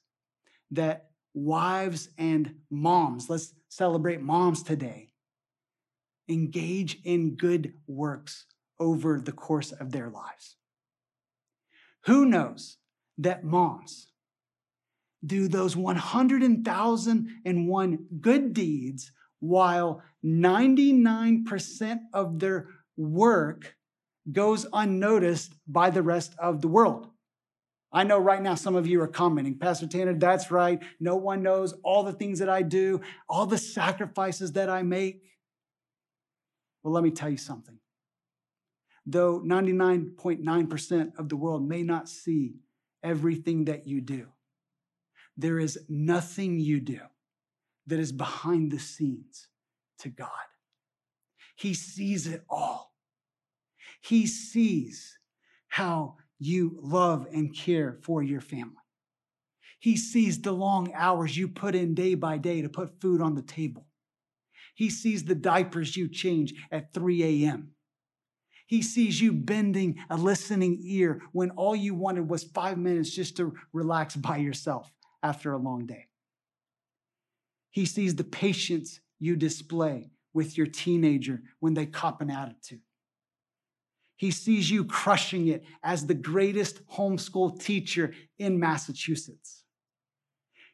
that 0.72 1.06
wives 1.34 2.10
and 2.18 2.56
moms, 2.70 3.30
let's 3.30 3.54
celebrate 3.70 4.22
moms 4.22 4.62
today, 4.62 5.14
engage 6.28 7.00
in 7.06 7.38
good 7.38 7.76
works 7.88 8.46
over 8.78 9.22
the 9.22 9.32
course 9.32 9.72
of 9.72 9.94
their 9.94 10.10
lives. 10.10 10.58
Who 12.08 12.26
knows 12.26 12.76
that 13.18 13.46
moms 13.46 14.10
do 15.26 15.48
those 15.48 15.78
100,001 15.78 18.06
good 18.20 18.52
deeds 18.52 19.14
while 19.40 20.02
99% 20.26 22.00
of 22.14 22.40
their 22.40 22.68
work 22.98 23.78
goes 24.32 24.66
unnoticed 24.74 25.54
by 25.68 25.90
the 25.90 26.04
rest 26.04 26.36
of 26.40 26.62
the 26.62 26.68
world? 26.68 27.08
I 27.92 28.04
know 28.04 28.20
right 28.20 28.42
now 28.42 28.56
some 28.56 28.76
of 28.76 28.86
you 28.86 29.02
are 29.02 29.08
commenting, 29.08 29.58
Pastor 29.58 29.88
Tanner, 29.88 30.14
that's 30.14 30.52
right. 30.52 30.82
No 31.00 31.16
one 31.16 31.42
knows 31.42 31.74
all 31.84 32.04
the 32.04 32.14
things 32.14 32.40
that 32.40 32.50
I 32.50 32.62
do, 32.62 33.02
all 33.28 33.48
the 33.48 33.58
sacrifices 33.58 34.52
that 34.54 34.70
I 34.70 34.84
make. 34.84 35.24
Well, 36.84 36.94
let 36.94 37.04
me 37.04 37.12
tell 37.12 37.30
you 37.30 37.38
something. 37.38 37.80
Though 39.06 39.42
99.9% 39.42 41.18
of 41.18 41.30
the 41.30 41.36
world 41.36 41.68
may 41.68 41.82
not 41.82 42.08
see 42.08 42.58
everything 43.04 43.66
that 43.66 43.88
you 43.88 44.02
do, 44.02 44.28
there 45.36 45.58
is 45.58 45.80
nothing 45.90 46.60
you 46.60 46.80
do 46.80 47.00
that 47.88 48.00
is 48.00 48.12
behind 48.12 48.72
the 48.72 48.80
scenes 48.80 49.48
to 50.00 50.10
God. 50.10 50.30
He 51.56 51.74
sees 51.74 52.28
it 52.28 52.44
all. 52.50 52.94
He 54.00 54.28
sees 54.28 55.18
how 55.68 56.18
you 56.40 56.80
love 56.82 57.28
and 57.34 57.56
care 57.56 58.00
for 58.02 58.24
your 58.24 58.42
family. 58.42 58.76
He 59.80 59.96
sees 59.96 60.42
the 60.42 60.52
long 60.52 60.92
hours 60.94 61.38
you 61.38 61.48
put 61.48 61.76
in 61.76 61.94
day 61.94 62.16
by 62.16 62.38
day 62.38 62.62
to 62.62 62.70
put 62.70 63.00
food 63.00 63.22
on 63.22 63.36
the 63.36 63.42
table. 63.42 63.86
He 64.76 64.90
sees 64.90 65.24
the 65.24 65.36
diapers 65.36 65.96
you 65.96 66.08
change 66.10 66.54
at 66.72 66.94
3 66.94 67.46
a.m. 67.46 67.72
He 68.68 68.82
sees 68.82 69.20
you 69.20 69.34
bending 69.34 69.98
a 70.10 70.18
listening 70.18 70.80
ear 70.84 71.22
when 71.32 71.50
all 71.52 71.76
you 71.76 71.96
wanted 71.96 72.30
was 72.30 72.44
five 72.44 72.78
minutes 72.78 73.10
just 73.10 73.36
to 73.38 73.56
relax 73.74 74.16
by 74.16 74.38
yourself 74.38 74.92
after 75.24 75.54
a 75.54 75.58
long 75.58 75.86
day. 75.86 76.08
He 77.72 77.86
sees 77.86 78.16
the 78.16 78.24
patience 78.24 79.00
you 79.20 79.36
display 79.36 80.12
with 80.34 80.58
your 80.58 80.68
teenager 80.68 81.42
when 81.60 81.74
they 81.74 81.86
cop 81.86 82.22
an 82.22 82.30
attitude. 82.30 82.82
He 84.20 84.32
sees 84.32 84.70
you 84.70 84.84
crushing 84.84 85.48
it 85.48 85.64
as 85.82 86.06
the 86.06 86.14
greatest 86.14 86.86
homeschool 86.88 87.58
teacher 87.58 88.14
in 88.38 88.60
Massachusetts. 88.60 89.64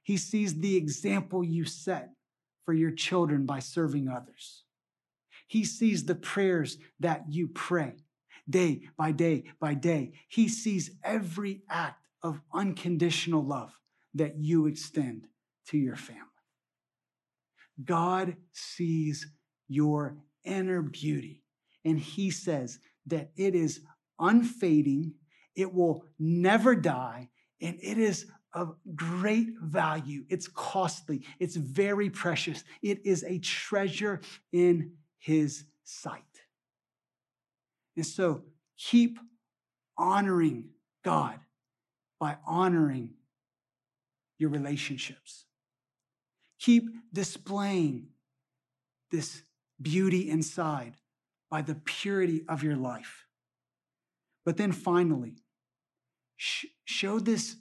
He 0.02 0.18
sees 0.18 0.60
the 0.60 0.76
example 0.76 1.44
you 1.44 1.64
set 1.64 2.10
for 2.66 2.74
your 2.74 2.90
children 2.90 3.46
by 3.46 3.60
serving 3.60 4.08
others. 4.08 4.64
He 5.46 5.64
sees 5.64 6.06
the 6.06 6.16
prayers 6.16 6.80
that 7.00 7.26
you 7.30 7.48
pray 7.48 7.98
day 8.50 8.88
by 8.98 9.12
day 9.12 9.44
by 9.60 9.76
day. 9.76 10.14
He 10.28 10.48
sees 10.48 10.90
every 11.04 11.62
act 11.70 12.04
of 12.24 12.42
unconditional 12.52 13.46
love 13.46 13.80
that 14.16 14.40
you 14.40 14.66
extend 14.66 15.28
to 15.68 15.78
your 15.78 15.98
family. 15.98 16.24
God 17.84 18.38
sees 18.54 19.28
your 19.68 20.18
inner 20.44 20.82
beauty, 20.82 21.44
and 21.84 22.00
He 22.00 22.32
says 22.32 22.80
that 23.08 23.32
it 23.36 23.56
is 23.56 23.82
unfading, 24.20 25.14
it 25.56 25.74
will 25.74 26.06
never 26.20 26.76
die, 26.76 27.30
and 27.62 27.78
it 27.82 27.98
is 27.98 28.26
of 28.54 28.76
great 28.96 29.50
value. 29.62 30.24
It's 30.30 30.48
costly, 30.48 31.24
it's 31.40 31.58
very 31.58 32.10
precious. 32.10 32.64
It 32.82 33.06
is 33.06 33.24
a 33.24 33.40
treasure 33.40 34.22
in 34.54 34.94
His 35.18 35.66
sight. 35.84 36.24
And 37.98 38.06
so 38.06 38.44
keep 38.78 39.20
honoring 39.98 40.70
God 41.04 41.40
by 42.20 42.38
honoring 42.48 43.16
your 44.38 44.50
relationships. 44.50 45.46
Keep 46.60 46.86
displaying 47.14 48.08
this 49.12 49.44
beauty 49.82 50.30
inside 50.30 50.96
by 51.50 51.62
the 51.62 51.76
purity 51.76 52.44
of 52.48 52.64
your 52.64 52.76
life. 52.76 53.26
But 54.46 54.58
then 54.58 54.72
finally, 54.72 55.44
sh- 56.38 56.66
show 56.86 57.20
this 57.20 57.56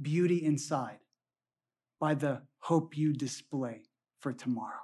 beauty 0.00 0.44
inside 0.44 0.98
by 2.00 2.14
the 2.14 2.42
hope 2.58 2.96
you 2.96 3.12
display 3.12 3.82
for 4.20 4.32
tomorrow. 4.32 4.80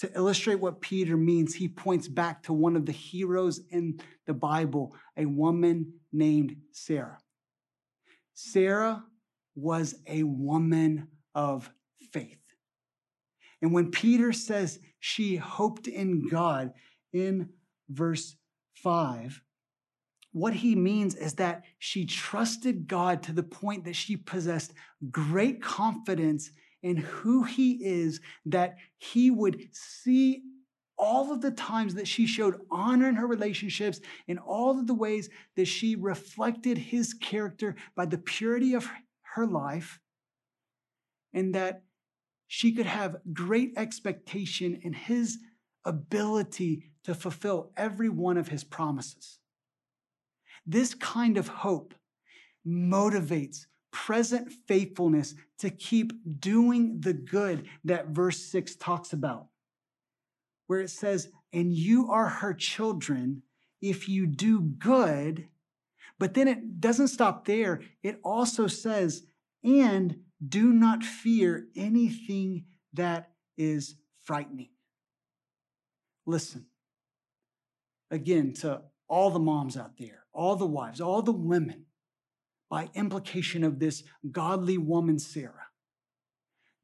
To 0.00 0.12
illustrate 0.14 0.60
what 0.60 0.82
Peter 0.82 1.16
means, 1.16 1.54
he 1.54 1.68
points 1.68 2.06
back 2.06 2.42
to 2.44 2.52
one 2.52 2.76
of 2.76 2.84
the 2.84 2.92
heroes 2.92 3.60
in 3.70 3.98
the 4.26 4.34
Bible, 4.34 4.94
a 5.16 5.24
woman 5.24 5.94
named 6.12 6.56
Sarah. 6.72 7.18
Sarah 8.34 9.04
was 9.54 9.94
a 10.06 10.22
woman 10.22 11.08
of 11.34 11.70
faith. 12.12 12.45
And 13.62 13.72
when 13.72 13.90
Peter 13.90 14.32
says 14.32 14.78
she 15.00 15.36
hoped 15.36 15.88
in 15.88 16.28
God 16.28 16.72
in 17.12 17.50
verse 17.88 18.36
5, 18.74 19.42
what 20.32 20.52
he 20.52 20.74
means 20.74 21.14
is 21.14 21.34
that 21.34 21.64
she 21.78 22.04
trusted 22.04 22.86
God 22.86 23.22
to 23.22 23.32
the 23.32 23.42
point 23.42 23.84
that 23.84 23.96
she 23.96 24.16
possessed 24.16 24.74
great 25.10 25.62
confidence 25.62 26.50
in 26.82 26.98
who 26.98 27.42
he 27.44 27.82
is, 27.82 28.20
that 28.44 28.76
he 28.98 29.30
would 29.30 29.68
see 29.72 30.42
all 30.98 31.32
of 31.32 31.40
the 31.40 31.50
times 31.50 31.94
that 31.94 32.06
she 32.06 32.26
showed 32.26 32.60
honor 32.70 33.08
in 33.08 33.14
her 33.14 33.26
relationships, 33.26 34.00
in 34.28 34.38
all 34.38 34.78
of 34.78 34.86
the 34.86 34.94
ways 34.94 35.30
that 35.56 35.66
she 35.66 35.96
reflected 35.96 36.76
his 36.78 37.14
character 37.14 37.74
by 37.94 38.04
the 38.06 38.18
purity 38.18 38.74
of 38.74 38.86
her 39.34 39.46
life, 39.46 40.00
and 41.32 41.54
that 41.54 41.82
she 42.46 42.72
could 42.72 42.86
have 42.86 43.16
great 43.32 43.72
expectation 43.76 44.80
in 44.82 44.92
his 44.92 45.38
ability 45.84 46.90
to 47.04 47.14
fulfill 47.14 47.70
every 47.76 48.08
one 48.08 48.36
of 48.36 48.48
his 48.48 48.64
promises. 48.64 49.38
This 50.66 50.94
kind 50.94 51.36
of 51.38 51.48
hope 51.48 51.94
motivates 52.66 53.66
present 53.92 54.52
faithfulness 54.66 55.34
to 55.58 55.70
keep 55.70 56.12
doing 56.40 57.00
the 57.00 57.12
good 57.14 57.68
that 57.84 58.08
verse 58.08 58.40
6 58.40 58.76
talks 58.76 59.12
about. 59.12 59.46
where 60.66 60.80
it 60.80 60.90
says, 60.90 61.28
and 61.52 61.72
you 61.72 62.10
are 62.10 62.28
her 62.28 62.52
children 62.52 63.42
if 63.80 64.08
you 64.08 64.26
do 64.26 64.60
good. 64.60 65.48
But 66.18 66.34
then 66.34 66.48
it 66.48 66.80
doesn't 66.80 67.08
stop 67.08 67.44
there. 67.44 67.82
It 68.02 68.18
also 68.24 68.66
says, 68.66 69.24
and 69.62 70.16
do 70.46 70.72
not 70.72 71.02
fear 71.02 71.66
anything 71.74 72.64
that 72.92 73.30
is 73.56 73.96
frightening. 74.22 74.70
Listen, 76.26 76.66
again, 78.10 78.52
to 78.54 78.82
all 79.08 79.30
the 79.30 79.38
moms 79.38 79.76
out 79.76 79.96
there, 79.98 80.24
all 80.32 80.56
the 80.56 80.66
wives, 80.66 81.00
all 81.00 81.22
the 81.22 81.32
women, 81.32 81.86
by 82.68 82.90
implication 82.94 83.62
of 83.62 83.78
this 83.78 84.02
godly 84.32 84.76
woman, 84.76 85.18
Sarah. 85.18 85.66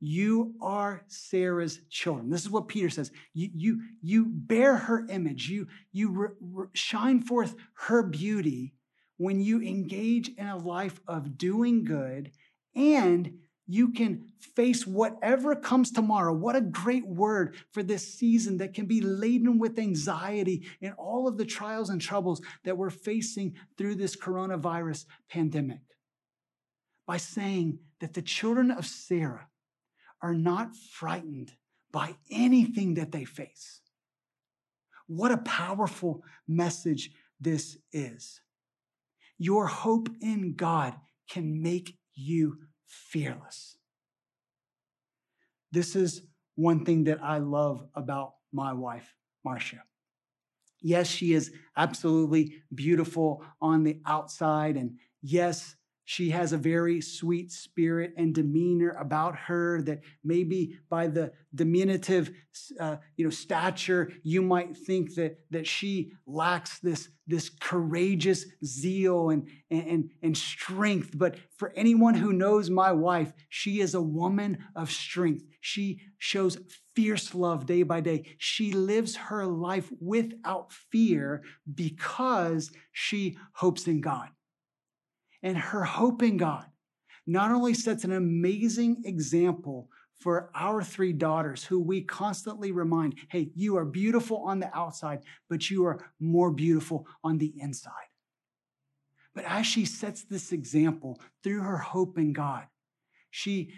You 0.04 0.54
are 0.60 1.04
Sarah's 1.06 1.80
children. 1.88 2.30
This 2.30 2.42
is 2.42 2.50
what 2.50 2.68
Peter 2.68 2.90
says. 2.90 3.12
You, 3.34 3.50
you, 3.54 3.80
you 4.00 4.26
bear 4.28 4.76
her 4.76 5.06
image. 5.08 5.48
You, 5.48 5.68
you 5.92 6.10
re, 6.10 6.28
re, 6.40 6.66
shine 6.72 7.22
forth 7.22 7.54
her 7.74 8.02
beauty 8.02 8.74
when 9.16 9.40
you 9.40 9.60
engage 9.62 10.30
in 10.30 10.46
a 10.46 10.56
life 10.56 11.00
of 11.06 11.38
doing 11.38 11.84
good 11.84 12.32
and 12.74 13.38
you 13.72 13.88
can 13.88 14.26
face 14.54 14.86
whatever 14.86 15.56
comes 15.56 15.90
tomorrow. 15.90 16.32
What 16.32 16.56
a 16.56 16.60
great 16.60 17.06
word 17.06 17.56
for 17.70 17.82
this 17.82 18.06
season 18.06 18.58
that 18.58 18.74
can 18.74 18.84
be 18.84 19.00
laden 19.00 19.58
with 19.58 19.78
anxiety 19.78 20.66
and 20.82 20.92
all 20.98 21.26
of 21.26 21.38
the 21.38 21.46
trials 21.46 21.88
and 21.88 21.98
troubles 21.98 22.42
that 22.64 22.76
we're 22.76 22.90
facing 22.90 23.54
through 23.78 23.94
this 23.94 24.14
coronavirus 24.14 25.06
pandemic. 25.30 25.80
By 27.06 27.16
saying 27.16 27.78
that 28.00 28.12
the 28.12 28.20
children 28.20 28.70
of 28.70 28.84
Sarah 28.84 29.48
are 30.20 30.34
not 30.34 30.76
frightened 30.76 31.52
by 31.90 32.16
anything 32.30 32.94
that 32.94 33.10
they 33.10 33.24
face. 33.24 33.80
What 35.06 35.32
a 35.32 35.38
powerful 35.38 36.22
message 36.46 37.10
this 37.40 37.78
is. 37.90 38.42
Your 39.38 39.66
hope 39.66 40.10
in 40.20 40.56
God 40.56 40.94
can 41.28 41.62
make 41.62 41.96
you 42.14 42.58
fearless. 42.92 43.76
This 45.70 45.96
is 45.96 46.22
one 46.54 46.84
thing 46.84 47.04
that 47.04 47.22
I 47.22 47.38
love 47.38 47.86
about 47.94 48.34
my 48.52 48.72
wife, 48.72 49.14
Marcia. 49.44 49.82
Yes, 50.80 51.06
she 51.08 51.32
is 51.32 51.52
absolutely 51.76 52.62
beautiful 52.74 53.44
on 53.60 53.84
the 53.84 54.00
outside. 54.06 54.76
And 54.76 54.98
yes, 55.22 55.76
she 56.12 56.28
has 56.28 56.52
a 56.52 56.58
very 56.58 57.00
sweet 57.00 57.50
spirit 57.50 58.12
and 58.18 58.34
demeanor 58.34 58.90
about 59.00 59.34
her 59.34 59.80
that 59.80 60.00
maybe 60.22 60.78
by 60.90 61.06
the 61.06 61.32
diminutive 61.54 62.30
uh, 62.78 62.96
you 63.16 63.24
know 63.24 63.30
stature 63.30 64.12
you 64.22 64.42
might 64.42 64.76
think 64.76 65.14
that 65.14 65.38
that 65.50 65.66
she 65.66 66.12
lacks 66.26 66.80
this 66.80 67.08
this 67.26 67.48
courageous 67.48 68.44
zeal 68.62 69.30
and, 69.30 69.48
and 69.70 70.10
and 70.22 70.36
strength. 70.36 71.16
But 71.16 71.36
for 71.56 71.72
anyone 71.76 72.14
who 72.14 72.34
knows 72.34 72.68
my 72.68 72.92
wife 72.92 73.32
she 73.48 73.80
is 73.80 73.94
a 73.94 74.02
woman 74.02 74.58
of 74.76 74.90
strength. 74.90 75.44
She 75.62 76.02
shows 76.18 76.58
fierce 76.94 77.34
love 77.34 77.64
day 77.64 77.84
by 77.84 78.02
day. 78.02 78.36
She 78.36 78.72
lives 78.72 79.16
her 79.16 79.46
life 79.46 79.90
without 79.98 80.74
fear 80.90 81.42
because 81.74 82.70
she 82.92 83.38
hopes 83.54 83.86
in 83.86 84.02
god 84.02 84.28
and 85.42 85.56
her 85.56 85.84
hope 85.84 86.22
in 86.22 86.36
God 86.36 86.66
not 87.26 87.50
only 87.52 87.74
sets 87.74 88.04
an 88.04 88.12
amazing 88.12 89.02
example 89.04 89.88
for 90.18 90.50
our 90.54 90.82
three 90.82 91.12
daughters, 91.12 91.64
who 91.64 91.80
we 91.80 92.02
constantly 92.02 92.70
remind 92.70 93.14
hey, 93.28 93.50
you 93.54 93.76
are 93.76 93.84
beautiful 93.84 94.38
on 94.38 94.60
the 94.60 94.76
outside, 94.76 95.20
but 95.48 95.68
you 95.68 95.84
are 95.84 96.12
more 96.20 96.50
beautiful 96.50 97.06
on 97.24 97.38
the 97.38 97.52
inside. 97.58 97.92
But 99.34 99.44
as 99.44 99.66
she 99.66 99.84
sets 99.84 100.24
this 100.24 100.52
example 100.52 101.20
through 101.42 101.62
her 101.62 101.78
hope 101.78 102.18
in 102.18 102.32
God, 102.32 102.66
she 103.30 103.72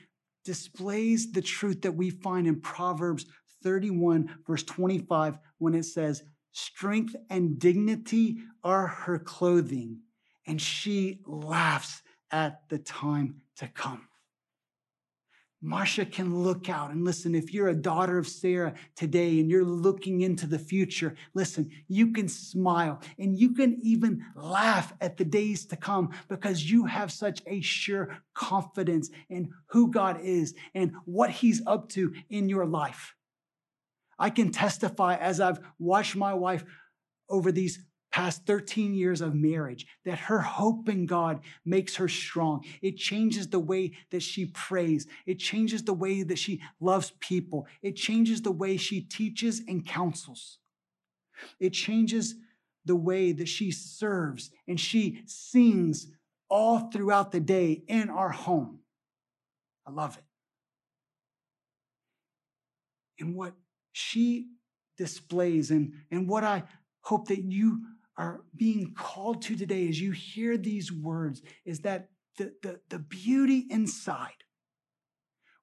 displays 0.45 1.33
the 1.33 1.41
truth 1.41 1.83
that 1.83 1.93
we 1.95 2.11
find 2.11 2.47
in 2.47 2.61
Proverbs 2.61 3.25
31, 3.63 4.41
verse 4.47 4.65
25, 4.65 5.39
when 5.59 5.75
it 5.75 5.85
says, 5.85 6.23
Strength 6.53 7.17
and 7.31 7.59
dignity 7.59 8.39
are 8.63 8.87
her 8.87 9.19
clothing, 9.19 10.01
and 10.47 10.61
she 10.61 11.21
laughs 11.27 12.03
at 12.31 12.69
the 12.69 12.79
time 12.79 13.43
to 13.57 13.69
come. 13.69 14.09
Marcia 15.65 16.05
can 16.05 16.43
look 16.43 16.69
out 16.69 16.91
and 16.91 17.07
listen. 17.07 17.35
If 17.35 17.55
you're 17.55 17.69
a 17.69 17.75
daughter 17.75 18.19
of 18.19 18.29
Sarah 18.29 18.75
today 18.97 19.41
and 19.41 19.51
you're 19.51 19.65
looking 19.65 20.21
into 20.21 20.47
the 20.47 20.59
future, 20.59 21.15
listen, 21.33 21.71
you 21.89 22.13
can 22.13 22.29
smile 22.29 23.01
and 23.19 23.39
you 23.39 23.55
can 23.55 23.79
even 23.83 24.23
laugh 24.37 24.93
at 25.01 25.17
the 25.17 25.25
days 25.25 25.65
to 25.67 25.77
come 25.77 26.11
because 26.29 26.71
you 26.71 26.85
have 26.85 27.11
such 27.11 27.41
a 27.47 27.63
sure 27.63 28.19
confidence 28.35 29.09
in 29.31 29.55
who 29.69 29.91
God 29.91 30.21
is 30.23 30.55
and 30.75 30.93
what 31.07 31.31
He's 31.31 31.63
up 31.67 31.89
to 31.91 32.13
in 32.29 32.51
your 32.51 32.67
life. 32.67 33.15
I 34.19 34.29
can 34.29 34.53
testify 34.53 35.17
as 35.17 35.41
I've 35.41 35.61
watched 35.79 36.15
my 36.15 36.35
wife 36.35 36.63
over 37.31 37.51
these 37.51 37.79
past 38.15 38.47
13 38.47 38.95
years 38.95 39.21
of 39.21 39.35
marriage, 39.35 39.89
that 40.05 40.17
her 40.17 40.39
hope 40.39 40.89
in 40.89 41.05
God 41.05 41.41
makes 41.65 41.97
her 41.97 42.07
strong. 42.07 42.65
It 42.81 42.97
changes 42.97 43.49
the 43.49 43.59
way 43.59 43.91
that 44.11 44.23
she 44.23 44.47
prays. 44.47 45.09
It 45.27 45.41
changes 45.41 45.83
the 45.83 45.95
way 45.95 46.23
that 46.23 46.39
she 46.39 46.61
loves 46.79 47.13
people. 47.19 47.67
It 47.83 47.97
changes 47.97 48.41
the 48.41 48.53
way 48.53 48.77
she 48.77 49.01
teaches 49.01 49.63
and 49.67 49.85
counsels. 49.85 50.59
It 51.59 51.71
changes 51.71 52.37
the 52.85 52.95
way 52.95 53.33
that 53.33 53.49
she 53.49 53.73
serves 53.73 54.53
and 54.69 54.79
she 54.79 55.23
sings 55.27 56.07
all 56.49 56.91
throughout 56.93 57.33
the 57.33 57.41
day 57.41 57.83
in 57.89 58.11
our 58.11 58.31
home. 58.31 58.79
I 59.89 59.91
love 59.91 60.17
it. 60.17 60.25
And 63.19 63.35
what 63.35 63.55
she 63.91 64.51
displays 64.97 65.73
and, 65.73 65.95
and 66.13 66.29
what 66.29 66.45
I 66.45 66.63
hope 67.01 67.27
that 67.27 67.43
you 67.43 67.81
are 68.17 68.43
being 68.57 68.95
called 68.95 69.43
to 69.43 69.57
today 69.57 69.89
as 69.89 70.01
you 70.01 70.13
hear 70.13 70.57
these 70.57 70.93
words 70.93 71.43
is 71.65 71.81
that 71.81 72.09
the, 72.39 72.53
the, 72.63 72.81
the 72.89 72.99
beauty 72.99 73.67
inside 73.71 74.45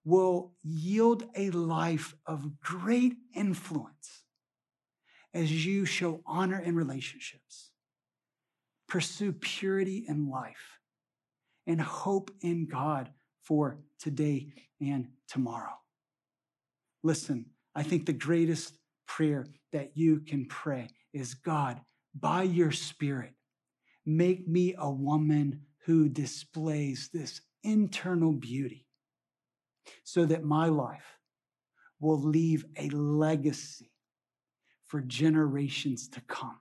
will 0.03 0.53
yield 0.63 1.23
a 1.35 1.49
life 1.51 2.15
of 2.25 2.59
great 2.59 3.15
influence 3.35 4.23
as 5.33 5.65
you 5.65 5.85
show 5.85 6.21
honor 6.25 6.59
in 6.59 6.75
relationships, 6.75 7.71
pursue 8.87 9.31
purity 9.31 10.05
in 10.07 10.29
life, 10.29 10.79
and 11.67 11.79
hope 11.79 12.31
in 12.41 12.65
God 12.65 13.11
for 13.43 13.77
today 13.99 14.53
and 14.81 15.07
tomorrow. 15.27 15.77
Listen, 17.03 17.45
I 17.75 17.83
think 17.83 18.05
the 18.05 18.13
greatest 18.13 18.77
prayer 19.07 19.45
that 19.71 19.91
you 19.95 20.19
can 20.19 20.45
pray 20.45 20.89
is 21.13 21.33
God, 21.33 21.79
by 22.13 22.43
your 22.43 22.71
spirit, 22.71 23.33
make 24.05 24.47
me 24.47 24.75
a 24.77 24.89
woman 24.89 25.61
who 25.85 26.09
displays 26.09 27.09
this 27.13 27.41
internal 27.63 28.33
beauty 28.33 28.85
so 30.03 30.25
that 30.25 30.43
my 30.43 30.67
life 30.67 31.17
will 31.99 32.19
leave 32.19 32.65
a 32.77 32.89
legacy 32.89 33.91
for 34.85 35.01
generations 35.01 36.09
to 36.09 36.21
come. 36.21 36.59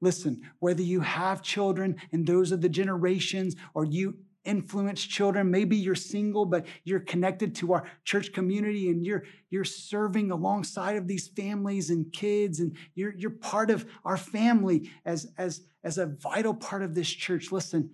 Listen, 0.00 0.42
whether 0.60 0.82
you 0.82 1.00
have 1.00 1.42
children 1.42 1.96
and 2.12 2.26
those 2.26 2.52
are 2.52 2.56
the 2.56 2.68
generations, 2.68 3.56
or 3.74 3.84
you 3.84 4.18
influence 4.48 5.04
children. 5.04 5.50
Maybe 5.50 5.76
you're 5.76 5.94
single, 5.94 6.46
but 6.46 6.66
you're 6.82 7.00
connected 7.00 7.54
to 7.56 7.74
our 7.74 7.84
church 8.04 8.32
community 8.32 8.88
and 8.88 9.04
you're, 9.04 9.24
you're 9.50 9.64
serving 9.64 10.30
alongside 10.30 10.96
of 10.96 11.06
these 11.06 11.28
families 11.28 11.90
and 11.90 12.10
kids, 12.12 12.58
and 12.58 12.74
you're, 12.94 13.14
you're 13.14 13.30
part 13.30 13.70
of 13.70 13.86
our 14.04 14.16
family 14.16 14.90
as, 15.04 15.30
as, 15.36 15.60
as 15.84 15.98
a 15.98 16.06
vital 16.06 16.54
part 16.54 16.82
of 16.82 16.94
this 16.94 17.08
church. 17.08 17.52
Listen, 17.52 17.90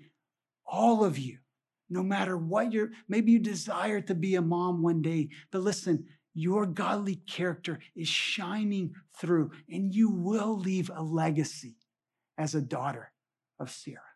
all 0.65 1.05
of 1.05 1.19
you, 1.19 1.39
no 1.91 2.03
matter 2.03 2.37
what 2.39 2.73
you're, 2.73 2.91
maybe 3.09 3.33
you 3.33 3.41
desire 3.41 4.01
to 4.01 4.15
be 4.15 4.37
a 4.37 4.43
mom 4.43 4.81
one 4.81 5.03
day, 5.03 5.29
but 5.51 5.61
listen, 5.63 6.07
your 6.33 6.67
godly 6.67 7.17
character 7.17 7.79
is 7.95 8.09
shining 8.09 8.95
through, 9.19 9.51
and 9.69 9.95
you 9.95 10.11
will 10.11 10.59
leave 10.59 10.91
a 10.95 11.03
legacy 11.03 11.77
as 12.39 12.55
a 12.55 12.61
daughter 12.61 13.13
of 13.61 13.71
Sarah. 13.71 14.14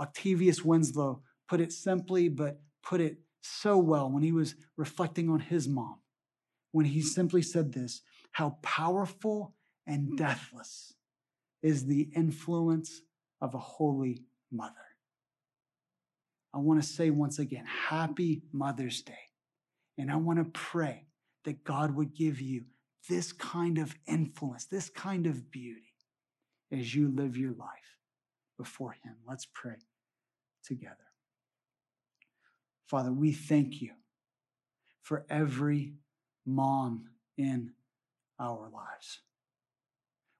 Octavius 0.00 0.64
Winslow 0.64 1.22
put 1.48 1.60
it 1.60 1.72
simply, 1.72 2.28
but 2.28 2.60
put 2.82 3.00
it 3.00 3.18
so 3.42 3.78
well 3.78 4.10
when 4.10 4.22
he 4.22 4.32
was 4.32 4.54
reflecting 4.76 5.28
on 5.28 5.40
his 5.40 5.68
mom, 5.68 5.98
when 6.72 6.86
he 6.86 7.02
simply 7.02 7.42
said 7.42 7.72
this 7.72 8.02
how 8.32 8.58
powerful 8.62 9.54
and 9.86 10.08
hmm. 10.08 10.16
deathless 10.16 10.94
is 11.62 11.86
the 11.86 12.08
influence 12.14 13.02
of 13.40 13.54
a 13.54 13.58
holy 13.58 14.22
mother. 14.50 14.74
I 16.54 16.58
want 16.58 16.82
to 16.82 16.88
say 16.88 17.10
once 17.10 17.38
again, 17.38 17.64
Happy 17.66 18.42
Mother's 18.52 19.02
Day. 19.02 19.12
And 19.98 20.10
I 20.10 20.16
want 20.16 20.38
to 20.38 20.44
pray 20.44 21.06
that 21.44 21.64
God 21.64 21.94
would 21.94 22.14
give 22.14 22.40
you 22.40 22.64
this 23.08 23.32
kind 23.32 23.78
of 23.78 23.94
influence, 24.06 24.64
this 24.64 24.88
kind 24.88 25.26
of 25.26 25.50
beauty 25.50 25.94
as 26.72 26.94
you 26.94 27.08
live 27.14 27.36
your 27.36 27.52
life 27.52 27.98
before 28.56 28.92
Him. 28.92 29.16
Let's 29.28 29.46
pray 29.52 29.76
together. 30.64 30.96
Father, 32.86 33.12
we 33.12 33.32
thank 33.32 33.80
you 33.80 33.90
for 35.02 35.24
every 35.30 35.94
mom 36.46 37.08
in 37.36 37.72
our 38.38 38.70
lives. 38.72 39.20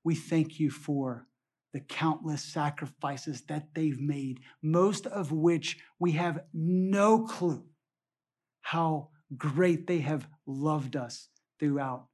We 0.02 0.14
thank 0.14 0.58
you 0.58 0.70
for 0.70 1.26
the 1.72 1.80
countless 1.80 2.42
sacrifices 2.42 3.42
that 3.42 3.68
they've 3.74 4.00
made, 4.00 4.40
most 4.62 5.06
of 5.06 5.30
which 5.30 5.78
we 5.98 6.12
have 6.12 6.40
no 6.52 7.20
clue 7.24 7.64
how 8.62 9.08
great 9.36 9.86
they 9.86 9.98
have 9.98 10.26
loved 10.46 10.96
us 10.96 11.28
throughout 11.58 12.06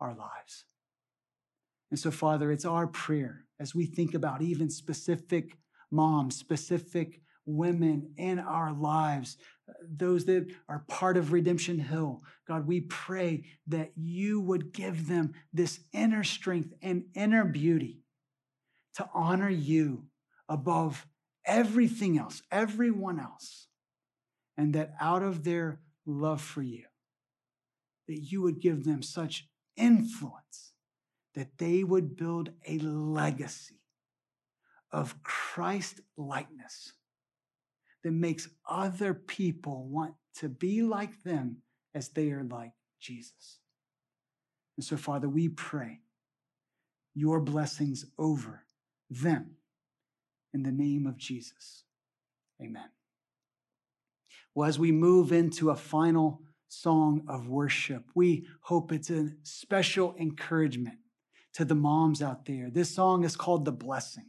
our 0.00 0.14
lives. 0.14 0.64
And 1.90 1.98
so, 1.98 2.10
Father, 2.10 2.52
it's 2.52 2.64
our 2.64 2.86
prayer 2.86 3.44
as 3.58 3.74
we 3.74 3.86
think 3.86 4.14
about 4.14 4.42
even 4.42 4.68
specific 4.68 5.56
moms, 5.90 6.36
specific 6.36 7.20
women 7.46 8.12
in 8.16 8.38
our 8.38 8.72
lives, 8.72 9.36
those 9.88 10.24
that 10.26 10.46
are 10.68 10.84
part 10.88 11.16
of 11.16 11.32
Redemption 11.32 11.78
Hill. 11.78 12.22
God, 12.46 12.66
we 12.66 12.82
pray 12.82 13.44
that 13.66 13.92
you 13.96 14.40
would 14.40 14.72
give 14.72 15.08
them 15.08 15.32
this 15.52 15.80
inner 15.92 16.24
strength 16.24 16.72
and 16.82 17.04
inner 17.14 17.44
beauty 17.44 18.02
to 18.94 19.08
honor 19.14 19.50
you 19.50 20.04
above 20.48 21.06
everything 21.44 22.18
else, 22.18 22.42
everyone 22.50 23.18
else, 23.18 23.68
and 24.56 24.74
that 24.74 24.92
out 25.00 25.22
of 25.22 25.44
their 25.44 25.80
love 26.04 26.40
for 26.40 26.62
you, 26.62 26.84
that 28.08 28.18
you 28.18 28.42
would 28.42 28.60
give 28.60 28.84
them 28.84 29.02
such 29.02 29.48
influence 29.76 30.72
that 31.34 31.58
they 31.58 31.84
would 31.84 32.16
build 32.16 32.50
a 32.66 32.78
legacy 32.78 33.77
of 34.90 35.22
Christ 35.22 36.00
likeness 36.16 36.92
that 38.04 38.12
makes 38.12 38.48
other 38.68 39.14
people 39.14 39.86
want 39.88 40.14
to 40.36 40.48
be 40.48 40.82
like 40.82 41.22
them 41.22 41.58
as 41.94 42.08
they 42.08 42.30
are 42.30 42.44
like 42.44 42.72
Jesus. 43.00 43.58
And 44.76 44.84
so, 44.84 44.96
Father, 44.96 45.28
we 45.28 45.48
pray 45.48 46.00
your 47.14 47.40
blessings 47.40 48.06
over 48.18 48.64
them 49.10 49.56
in 50.54 50.62
the 50.62 50.72
name 50.72 51.06
of 51.06 51.16
Jesus. 51.16 51.84
Amen. 52.62 52.90
Well, 54.54 54.68
as 54.68 54.78
we 54.78 54.92
move 54.92 55.32
into 55.32 55.70
a 55.70 55.76
final 55.76 56.42
song 56.68 57.24
of 57.28 57.48
worship, 57.48 58.04
we 58.14 58.46
hope 58.62 58.92
it's 58.92 59.10
a 59.10 59.30
special 59.42 60.14
encouragement 60.18 60.98
to 61.54 61.64
the 61.64 61.74
moms 61.74 62.22
out 62.22 62.44
there. 62.44 62.70
This 62.70 62.94
song 62.94 63.24
is 63.24 63.36
called 63.36 63.64
The 63.64 63.72
Blessing, 63.72 64.26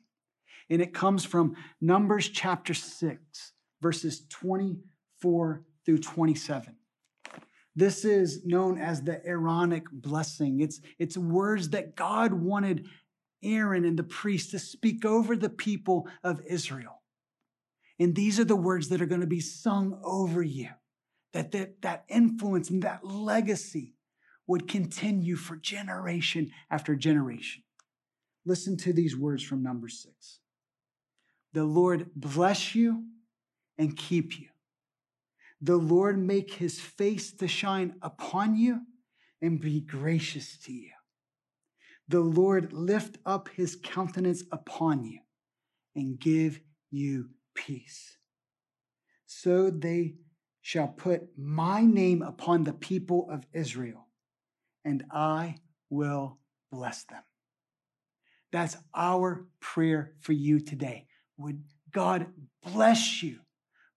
and 0.70 0.82
it 0.82 0.94
comes 0.94 1.26
from 1.26 1.56
Numbers 1.82 2.30
chapter 2.30 2.74
6, 2.74 3.54
verses 3.82 4.26
24 4.30 5.64
through 5.86 5.98
27. 5.98 6.76
This 7.76 8.04
is 8.04 8.46
known 8.46 8.78
as 8.78 9.02
the 9.02 9.26
Aaronic 9.26 9.86
blessing. 9.92 10.60
It's, 10.60 10.82
it's 10.98 11.18
words 11.18 11.70
that 11.70 11.96
God 11.96 12.34
wanted 12.34 12.88
Aaron 13.44 13.86
and 13.86 13.98
the 13.98 14.04
priest 14.04 14.52
to 14.52 14.60
speak 14.60 15.06
over 15.06 15.36
the 15.36 15.50
people 15.50 16.08
of 16.24 16.42
Israel. 16.48 17.02
And 18.00 18.16
these 18.16 18.40
are 18.40 18.46
the 18.46 18.56
words 18.56 18.90
that 18.90 19.02
are 19.02 19.06
going 19.06 19.22
to 19.22 19.28
be 19.28 19.40
sung 19.40 20.00
over 20.04 20.42
you, 20.42 20.70
that, 21.34 21.52
that 21.52 21.82
that 21.82 22.06
influence 22.08 22.70
and 22.70 22.82
that 22.84 23.06
legacy 23.06 23.94
would 24.48 24.68
continue 24.68 25.36
for 25.36 25.56
generation 25.58 26.50
after 26.72 26.96
generation. 26.96 27.64
Listen 28.46 28.78
to 28.78 28.94
these 28.94 29.16
words 29.16 29.44
from 29.44 29.62
number 29.62 29.90
six. 29.90 30.40
The 31.54 31.64
Lord 31.64 32.12
bless 32.16 32.76
you 32.76 33.06
and 33.78 33.98
keep 33.98 34.40
you. 34.40 34.48
The 35.62 35.78
Lord 35.78 36.18
make 36.18 36.54
his 36.54 36.80
face 36.80 37.32
to 37.34 37.48
shine 37.48 37.96
upon 38.02 38.56
you 38.56 38.82
and 39.42 39.60
be 39.60 39.82
gracious 39.82 40.58
to 40.66 40.74
you 40.74 40.92
the 42.10 42.20
Lord 42.20 42.74
lift 42.74 43.20
up 43.24 43.50
his 43.50 43.78
countenance 43.82 44.44
upon 44.52 45.06
you 45.06 45.20
and 45.96 46.20
give 46.20 46.60
you 46.90 47.30
peace. 47.54 48.18
So 49.28 49.70
they 49.70 50.16
shall 50.62 50.88
put 50.88 51.30
my 51.38 51.84
name 51.84 52.24
upon 52.24 52.64
the 52.64 52.74
people 52.74 53.28
of 53.32 53.46
Israel, 53.54 54.08
and 54.84 55.06
I 55.12 55.58
will 55.92 56.40
bless 56.72 57.04
them. 57.04 57.22
That's 58.52 58.76
our 58.96 59.46
prayer 59.60 60.14
for 60.20 60.34
you 60.34 60.60
today. 60.60 61.06
Would 61.40 61.64
God 61.92 62.28
bless 62.62 63.24
you 63.24 63.40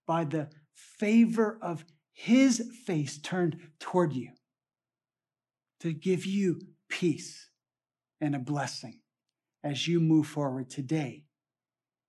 by 0.07 0.23
the 0.23 0.49
favor 0.73 1.59
of 1.61 1.85
his 2.13 2.71
face 2.85 3.17
turned 3.17 3.57
toward 3.79 4.13
you 4.13 4.29
to 5.81 5.91
give 5.91 6.25
you 6.25 6.61
peace 6.89 7.49
and 8.21 8.35
a 8.35 8.39
blessing 8.39 9.01
as 9.63 9.87
you 9.87 9.99
move 9.99 10.27
forward 10.27 10.69
today 10.69 11.25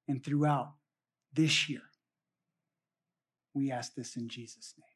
and 0.07 0.25
throughout 0.25 0.75
this 1.33 1.69
year. 1.69 1.83
We 3.55 3.71
ask 3.71 3.95
this 3.95 4.17
in 4.17 4.29
Jesus' 4.29 4.75
name. 4.79 4.94